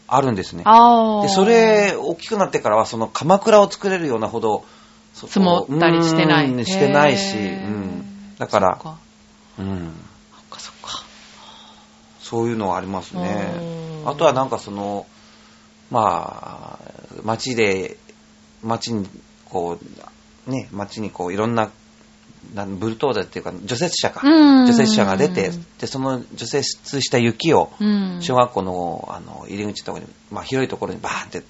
[0.07, 0.63] あるんですね。
[0.65, 1.23] ああ。
[1.23, 4.63] で、そ、れ、大きくなってからは、その鎌倉を作れるようなほど、
[5.13, 8.35] 積もったりしてないうんしてないし、うん。
[8.37, 8.97] だからそっ、か、
[9.59, 9.93] うん。
[10.31, 11.03] そっかそっか。
[12.21, 13.59] そういうのはありますねう。
[13.59, 15.05] んあとはなんかその、
[15.91, 16.93] まあ、
[17.23, 17.97] 街で、
[18.63, 19.07] 街に、
[19.45, 19.77] こ
[20.47, 21.69] う、ね、街にこう、いろんな、
[22.53, 24.21] なんブルトーダっていうか、除雪車か。
[24.23, 24.65] うん。
[24.65, 28.17] 除雪車が出て、で、その除雪した雪を、うん。
[28.21, 31.43] 小学校の、あの、入り口とかに、まあ、広いところにバーンって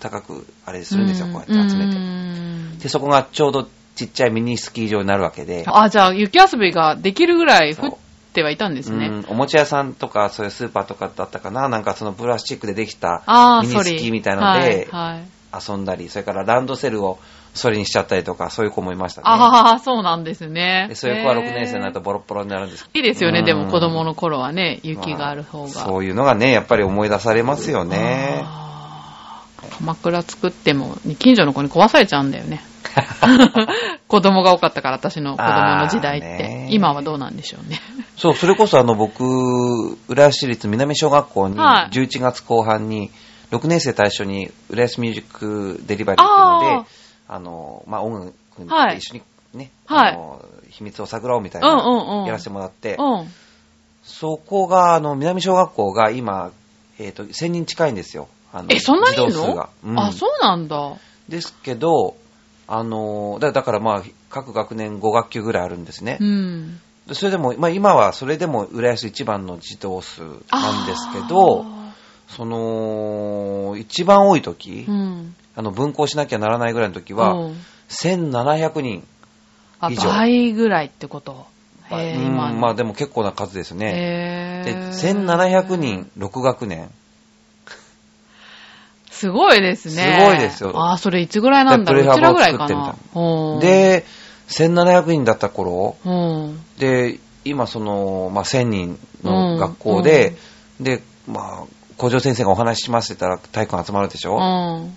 [0.00, 1.94] 高く、あれするんですよ、こうやって集めて。
[1.94, 7.98] てで、そこがちょうどちっちゃいミニスキー場になるわけで、あ、じゃあ雪遊びができるぐらい降っ
[8.36, 9.08] てはいたんですね。
[9.08, 13.74] うん、おもちゃ屋さんとか、そういうスーパーとかだったかな、なんかそのプラスチックでできたああ、ミニ。
[13.74, 14.86] スキーみたいのではい。
[14.90, 17.18] はい遊んだり、それからランドセルを
[17.54, 19.24] それにしちゃったりとか、そういう子もいましたね。
[19.26, 20.86] ああ、そうなんですね。
[20.90, 25.68] でそういう子は6年生になるへとボロッボロになるんですーいいですよね、うんでも子供の頃はね、雪がある方が。
[25.68, 28.44] そういうのがね、やっぱり思い出されますよね。
[29.78, 32.62] 鎌倉作っても、近所の子に壊されちゃうんだよね。
[34.08, 36.68] 子供が多かったから、私の子供の時代ってね。
[36.70, 37.80] 今はどうなんでしょうね。
[38.16, 39.24] そう、それこそあの僕、
[40.08, 43.10] 浦安市立南小学校にはい11月後半に
[43.50, 46.88] 6年生対象に浦安ミュージックデリバリーっていうので、
[47.28, 49.22] あの、まあ、音楽にはい一緒に
[49.54, 53.28] ね、はいあの、秘密を探ろうみたいうんうんな、うんやらせてもらって、うん。
[54.02, 56.52] そこが、あの、南小学校が今、
[56.98, 58.28] えっ、と、1000人近いんですよ。
[58.52, 59.30] あのえ、そんなにいるの？
[59.30, 59.68] 児童数が。
[59.84, 60.94] うんあ、そうなんだ。
[61.28, 62.16] ですけど、
[62.68, 66.24] あの、だだからまあ、各学年5学級ぐらいあるんですねう。
[66.24, 66.80] ん。
[67.06, 71.94] でそれでも、まあ今はそれでも浦安一番の児童数なんですけど、あ
[72.28, 75.34] その、一番多い時、ーうん。
[75.54, 77.56] あの、分校しなきゃならないぐらいの時は、うん
[77.88, 79.06] 1700人。
[79.78, 81.46] あ、以上倍ぐらいってこと。
[81.88, 84.64] うんまあでも結構な数ですね。
[84.64, 86.90] で、へー1700人、6学年。
[89.08, 90.18] すごいですね。
[90.18, 92.02] すごいですよあー、それいつぐらいなんだろう。
[92.02, 93.20] でプレハブを作ってみなた。
[93.20, 94.04] うん、で、
[94.48, 96.60] 1700人だった頃、うん。
[96.78, 100.36] で、今その、まあ、1000人の学校で、
[100.80, 101.66] で、まあ、
[101.96, 104.96] 校長先生がお話ししますって言ったら体育館集まるでしうょ、ん。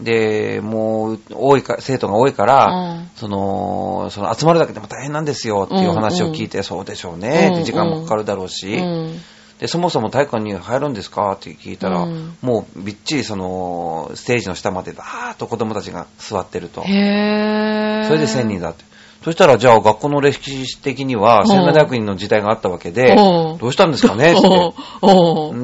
[0.00, 9.20] で、もう、多いか、生徒が多いから、うんその、その集まるだけでも大変なんですよっていうお話を聞いて、そうでしょうねうんって時間もかかるだろうし、うん。
[9.62, 11.34] で、そもそも体育館に入るんですか？
[11.34, 16.82] って聞いたら、うんもうびっちりその、ステージの下までバーッと子供たちが座ってると。
[16.82, 18.06] へー。
[18.08, 18.82] それで1000人だって。
[19.22, 24.32] そしたら、じゃあ学校の歴史的にはうん1700人の時代があったわけで、うんどうしたんですかね？
[24.32, 24.40] って。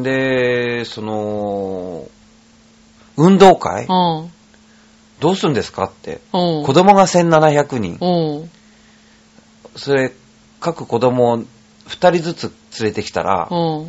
[0.05, 2.07] で、その、
[3.17, 3.87] 運動会？
[3.87, 3.87] う
[4.23, 4.31] ん。
[5.19, 5.87] どうするんですか？
[5.87, 6.21] って。
[6.31, 8.49] 子供が1700人。
[9.75, 10.13] それ、
[10.61, 11.43] 各子供を
[11.89, 13.87] 2人ずつ連れてきたら、おう。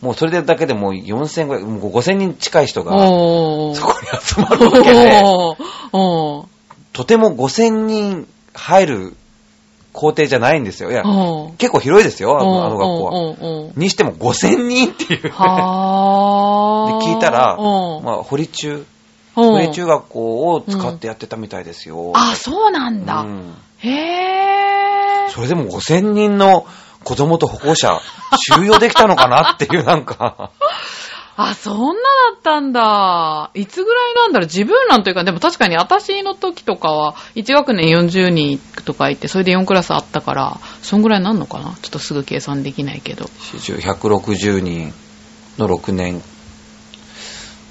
[0.00, 2.92] もうそれでだけでもう4000ぐらい、もう5000人近い人が。
[2.92, 5.22] そこに集まるわけで。
[6.92, 9.16] とても5000人入る
[9.92, 10.90] 校庭じゃないんですよ。
[10.90, 11.02] いや。
[11.58, 13.12] 結構広いですよ、あの学校は。
[13.76, 15.22] にしても5000人っていう。
[15.22, 15.30] で。
[15.30, 18.86] 聞いたら、まあ、堀中、
[19.34, 22.12] 堀中学校を使ってやってたみたいですよ。
[22.14, 23.20] あ、そうなんだ。
[23.20, 25.30] うんへー。
[25.30, 26.66] それでも5000人の
[27.04, 28.00] 子供と歩行者、
[28.56, 30.50] 収容できたのかなっていうなんか、
[31.40, 33.50] あ、そんなだったんだ。
[33.54, 34.48] いつぐらいなんだろう？
[34.48, 41.76] 自分らというか、でも確かに私の時とかは、1学年40人とかいて、それで4クラスあったから、そんぐらいなんのかな？
[41.80, 43.26] ちょっとすぐ計算できないけど。
[43.52, 44.92] 40 160人
[45.58, 46.20] の6年、う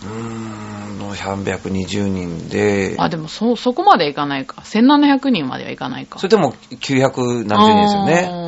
[0.05, 4.61] ーん、の320人で、あ、でもそ、そこまでいかないか。
[4.61, 6.19] 1700人まではいかないか。
[6.19, 8.46] それでも900何十人ですよね。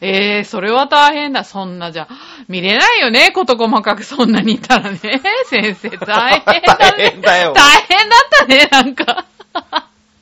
[0.00, 0.38] ね。
[0.38, 1.44] えー、それは大変だ。
[1.44, 2.08] そんなじゃ、
[2.48, 3.32] 見れないよね。
[3.32, 4.98] こと細かくそんなにいたらね。
[5.48, 7.10] 先生、大変だ大ね。
[7.10, 9.26] 変だよ大変だったね、なんか。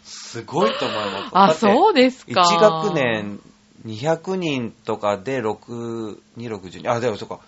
[0.04, 1.30] すごいと思います。
[1.32, 2.42] あ、そうですか。
[2.42, 3.40] 1学年
[3.86, 6.90] 200人とかで6、2、60人。
[6.90, 7.38] あ、でもそうか。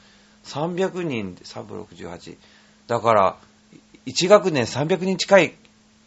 [0.45, 2.37] 300人で3分68。
[2.87, 3.37] だから、
[4.07, 5.55] 1学年300人近い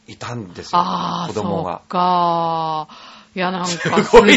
[0.08, 0.82] いたんですよ。
[1.28, 1.88] 子供がそっ。
[1.88, 2.88] か。
[3.34, 3.68] いや、なんか、
[4.04, 4.36] すごい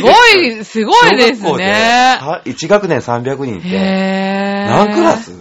[0.61, 2.16] い、すごいですね。
[2.20, 4.70] さ1学年300人って、へー。
[4.70, 5.32] 何クラス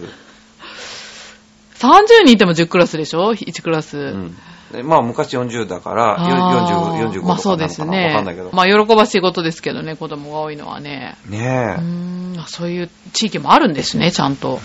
[1.78, 3.96] ?30 人いても10クラスでしょ ?1 クラス。
[3.96, 4.36] うん。
[4.72, 8.06] でまあ、昔40だから、あー40、45まあそうですね。
[8.06, 8.50] わかんないけど。
[8.52, 11.16] まあ喜ばしいことですけどね、子供が多いのはね。
[11.28, 14.58] うねーん、そういう地域もあるんですね、ちゃんと。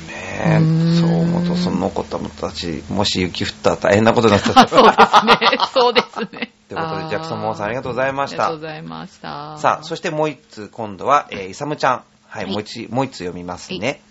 [0.43, 0.59] え。
[0.59, 0.65] ね
[0.95, 0.99] え。
[0.99, 4.69] そう思うと、その子たち、もし雪降ったら大変なことになっちゃあった。
[4.73, 5.57] そうですね。
[5.73, 6.58] そうですね。
[6.69, 8.59] ということで、ジャクソン・モーさんありがとうございましたありがとう。
[8.59, 9.57] ございました。
[9.57, 12.03] さあ、そしてもう一通、今度は、えー、イサムちゃん。
[12.27, 14.01] はい、はいもう一、もう一通読みますね。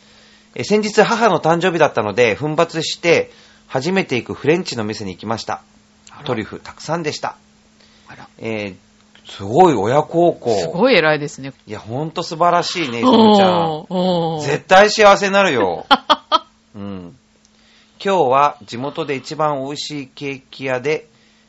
[0.54, 3.30] えー先日、母の誕生日だったので、奮発して、
[3.68, 5.62] 初めて行くフレンチの店に行きました。
[6.24, 7.36] トリュフたくさんでした。
[8.09, 8.76] あらえー、
[9.30, 10.59] すごい親孝行。
[10.59, 11.52] すごい偉いですね。
[11.66, 14.40] いや、ほんと素晴らしいね、イサムちゃん。
[14.40, 15.86] 絶対幸せになるよ。
[16.74, 17.16] うん。
[18.02, 21.09] 今日は地元で一番美味しいケーキ屋で、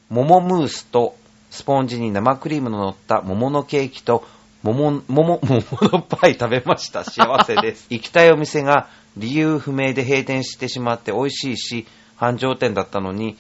[0.10, 1.16] 桃ムースと
[1.52, 4.24] スポンジに生クリームの乗った桃のケーキと
[4.64, 5.60] 桃、桃、桃
[5.98, 7.04] のパイ食べました。
[7.04, 7.88] 幸せです。
[7.92, 8.88] 行きたいお店が
[9.18, 11.88] 理由不明で閉店してしまって美味しいし、
[12.18, 13.38] 繁盛店だったのに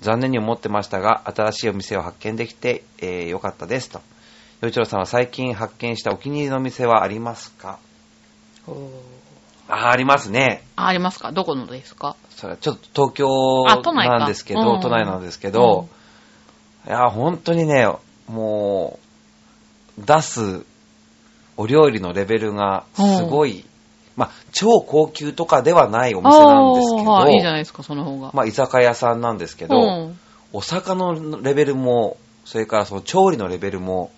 [0.00, 4.00] 残念に思ってましたが、新しいお店を発見できて、えー、よかったですと。
[4.62, 7.78] 洋一郎さんは最近発見したお気に入りのお店はありますか？
[9.68, 10.62] あ、ありますね。
[10.76, 11.30] あありますか？
[11.32, 12.16] どこのですか？
[12.30, 13.64] それはちょっと東京
[13.94, 15.88] なんですけど、うん都内なんですけど、
[16.86, 17.88] いや、本当にね、
[18.28, 18.98] も
[19.98, 20.64] う、出す
[21.56, 23.64] お料理のレベルがすごい、
[24.14, 28.30] まあ、超高級とかではないお店なんですけど、いいいじゃないですか、その方が。
[28.32, 30.18] まあ、居酒屋さんなんですけど、うん
[30.52, 34.10] お魚のレベルも、それからその調理のレベルも、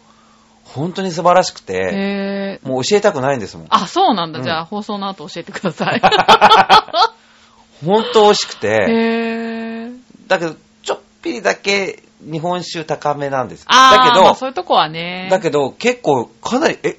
[0.63, 3.67] 本当に素晴らしくて、もう教えたくないんですもん。
[3.71, 4.39] あ、そうなんだ。
[4.39, 6.01] うんじゃあ、放送の後教えてください。
[7.85, 9.91] 本当美味しくて、
[10.29, 13.67] だけど、ちょっぴりだけ日本酒高めなんです。
[13.67, 15.29] だけど、まあそういうとこはね。
[15.31, 16.99] だけど結構かなり、え、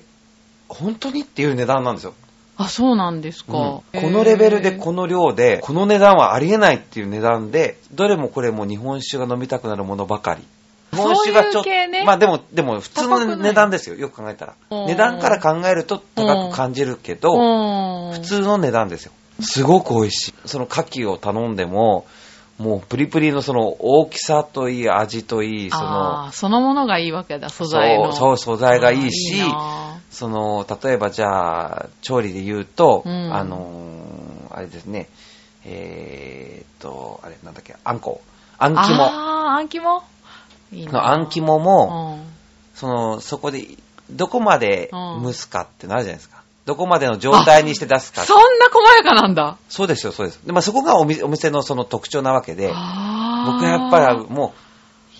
[0.67, 2.13] 本当にっていう値段なんですよ。
[2.57, 3.57] あ、そうなんですか。
[3.57, 10.43] うんこのレベルでこの量で、この値段はありえないっていう値段で、どれもこれも日本酒が飲みたくなるものばかり。
[10.91, 13.95] 日本酒がちょっと、ねまあでも、でも普通の値段ですよ。
[13.95, 14.55] よく考えたら。
[14.71, 19.13] うん値段から考えると高く感じるけど、うん普通の値段ですよ。
[19.41, 20.33] すごく美味しい。
[20.45, 22.05] その牡蠣を頼んでも、
[22.59, 28.11] もうプリプリのその大きさといい、味といい、その、そのものがいいわけだ、素材の。
[28.11, 34.09] そう、そう、素材がいいし、いいなその、例えばじゃあ、調理で言うと、うんあのー
[34.51, 35.07] あれですね、
[35.63, 38.21] えーっと、あれなんだっけ、あんこ。
[38.57, 38.79] あん肝。
[38.81, 40.03] あー、あん肝
[40.73, 42.29] いいなのあん肝も、うん
[42.75, 43.65] その、そこで、
[44.09, 46.38] どこまでうん蒸すかってなるじゃないですか。
[46.69, 48.21] どこまでの状態にして出すか。
[48.21, 49.57] そんな細やかなんだ。
[49.69, 50.39] そうですよ、そうです。
[50.45, 54.53] で、まあ、そこがお店のその特徴なわけで、僕はやっぱりも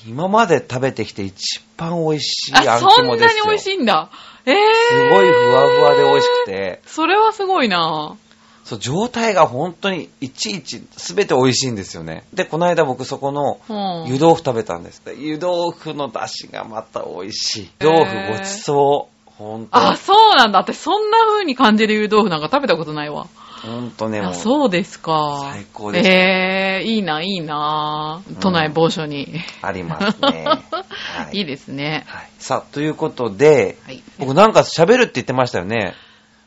[0.05, 3.45] う、今まで食べてきて一番美味しいああ、んそんなに肝ですよ。
[3.45, 4.11] 美味しいんだ。
[4.45, 4.55] えー。
[4.55, 8.15] すごいふわふわで美味しくて、それはすごいな
[8.63, 12.25] そう、状態が本当にいちいち全て美味しいんですよね。
[12.31, 14.13] で、この間僕そこのうん。
[14.13, 15.01] 湯豆腐食べたんです。
[15.17, 17.71] 湯豆腐の出汁がまた美味しい。
[17.79, 19.18] へー豆腐ごちそう。
[19.39, 20.59] 本当あ、そうなんだ。
[20.59, 23.27] 私そんな風に感じる湯豆腐なんか食べたことないわ。
[23.63, 24.35] 本当ね、もあ、う。
[24.35, 25.49] そうですか。
[25.53, 28.21] 最高でしたえー、いいな、いいな。
[28.41, 29.27] 都内某所に。
[29.61, 30.43] ありますね。
[30.45, 32.03] はいいいですね。
[32.07, 32.29] はい。
[32.37, 34.03] さあ、ということで、はい。
[34.17, 35.93] 僕なんか喋るって言ってましたよね。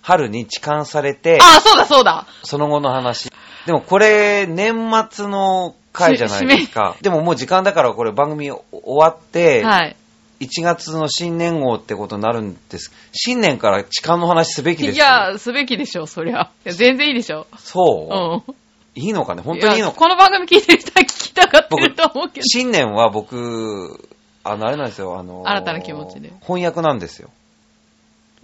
[0.02, 2.26] 春に痴漢されて、ああ、そうだそうだ。
[2.42, 3.30] その後の話。
[3.64, 6.96] でもこれ、年末の回じゃないですか。
[7.00, 9.96] でももう時間だからこれ番組終わって、はい。
[10.42, 12.92] 1月の新年号ってことになるんです。
[13.12, 15.04] 新年から痴漢の話すべきですよ。
[15.04, 16.50] いや、すべきでしょ、そりゃ。
[16.64, 17.46] 全然いいでしょ。
[17.56, 18.54] そう、うん。
[18.94, 19.42] いいのかね？
[19.42, 19.94] 本当にいいのか？
[19.94, 22.44] やこの番組聞いてる人は聞きたがってると思うけど。
[22.44, 24.08] 新年は僕、
[24.42, 27.30] あの、あれなんですよ、あの、新たな気持ちで翻訳なんですよ。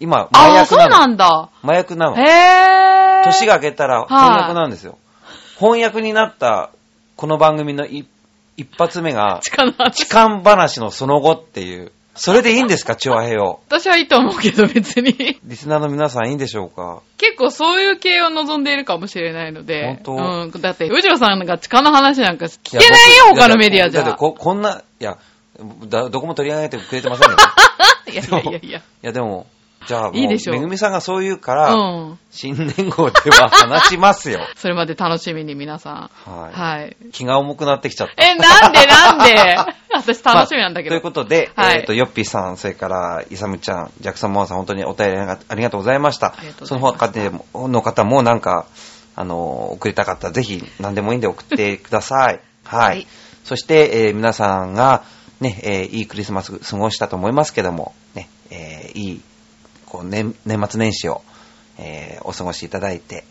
[0.00, 1.06] 今、麻ああ、そう薬なの。
[1.06, 1.50] なんだ。
[1.62, 2.16] 麻薬なの。
[2.16, 3.24] へー。
[3.24, 4.98] 年が明けたら翻訳なんですよ。
[5.58, 6.70] 翻訳になった
[7.16, 8.06] この番組の一
[8.58, 11.92] 一発目が、痴漢の話痴漢話のその後っていう。
[12.16, 13.60] それでいいんですか、チョアヘヨ。
[13.68, 15.38] 私はいいと思うけど、別に。
[15.44, 17.00] リスナーの皆さんいいんでしょうか？
[17.16, 20.00] 結構そういう系を望んでいるかもしれないので。
[20.04, 20.60] 本うん。
[20.60, 22.88] だって、藤野さんが痴漢の話なんか聞けない
[23.18, 24.02] よ、僕他のメディアじゃ。
[24.02, 25.16] だってこ、こんな、いや、
[25.86, 27.36] だどこも取り上げてくれてませんよ。
[28.10, 28.78] いやいやいやいや。
[28.78, 29.46] いや、でも、
[29.86, 32.18] じゃあもう、いいでしょうめぐみさんがそう言うから、うん。
[32.30, 34.40] 新年号では話しますよ。
[34.56, 36.10] それまで楽しみに皆さん。
[36.30, 36.52] はい。
[36.52, 36.96] はい。
[37.12, 38.24] 気が重くなってきちゃった。
[38.24, 39.56] え、なんでなんで？
[39.94, 40.94] 私楽しみなんだけど。
[40.94, 46.34] まあということで、はいえっ、と、ヨッピーさん、それから、イサムちゃん、ジャクソン・モアさん、本当にお便りありがとうございました。
[46.64, 47.10] その他
[47.54, 48.66] の方もなんか、
[49.16, 52.40] あの、送りたかったら、ぜひ、何でもいいんで送ってください。
[52.64, 52.88] はい。
[52.88, 53.06] はい
[53.44, 55.04] そして、えー皆さんが、
[55.40, 59.20] ね、えーいいクリスマス過ごしたと思いますけども、ね、えーいい、
[59.88, 61.22] こう、年、年末年始を、
[61.78, 63.24] えーお過ごしいただいて、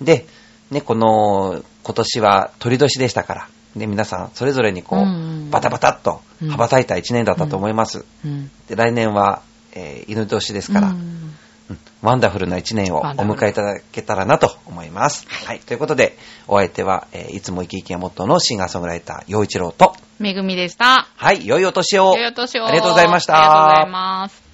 [0.00, 0.26] で、
[0.70, 8.04] ね、この、今年は鳥年でしたから、ね、皆さん、それぞれにこう、うんバタバタっとうん羽ばたいた一年だったと思います。
[8.24, 8.50] うん。
[8.68, 9.42] で来年は、
[9.72, 11.18] えー犬年ですから、うんうん
[12.00, 15.26] ワンダフルな一年をお迎えいただけたらなと思います。
[15.28, 15.60] はい。
[15.60, 21.08] ということで、お相手は、えーいつも生き生きがモットーのシンガーソングライター、陽一郎と、めぐみでした。
[21.14, 22.14] はい、良いお年を。
[22.16, 22.66] 良いお年を。
[22.66, 24.47] ありがとうございましたありがとうございます。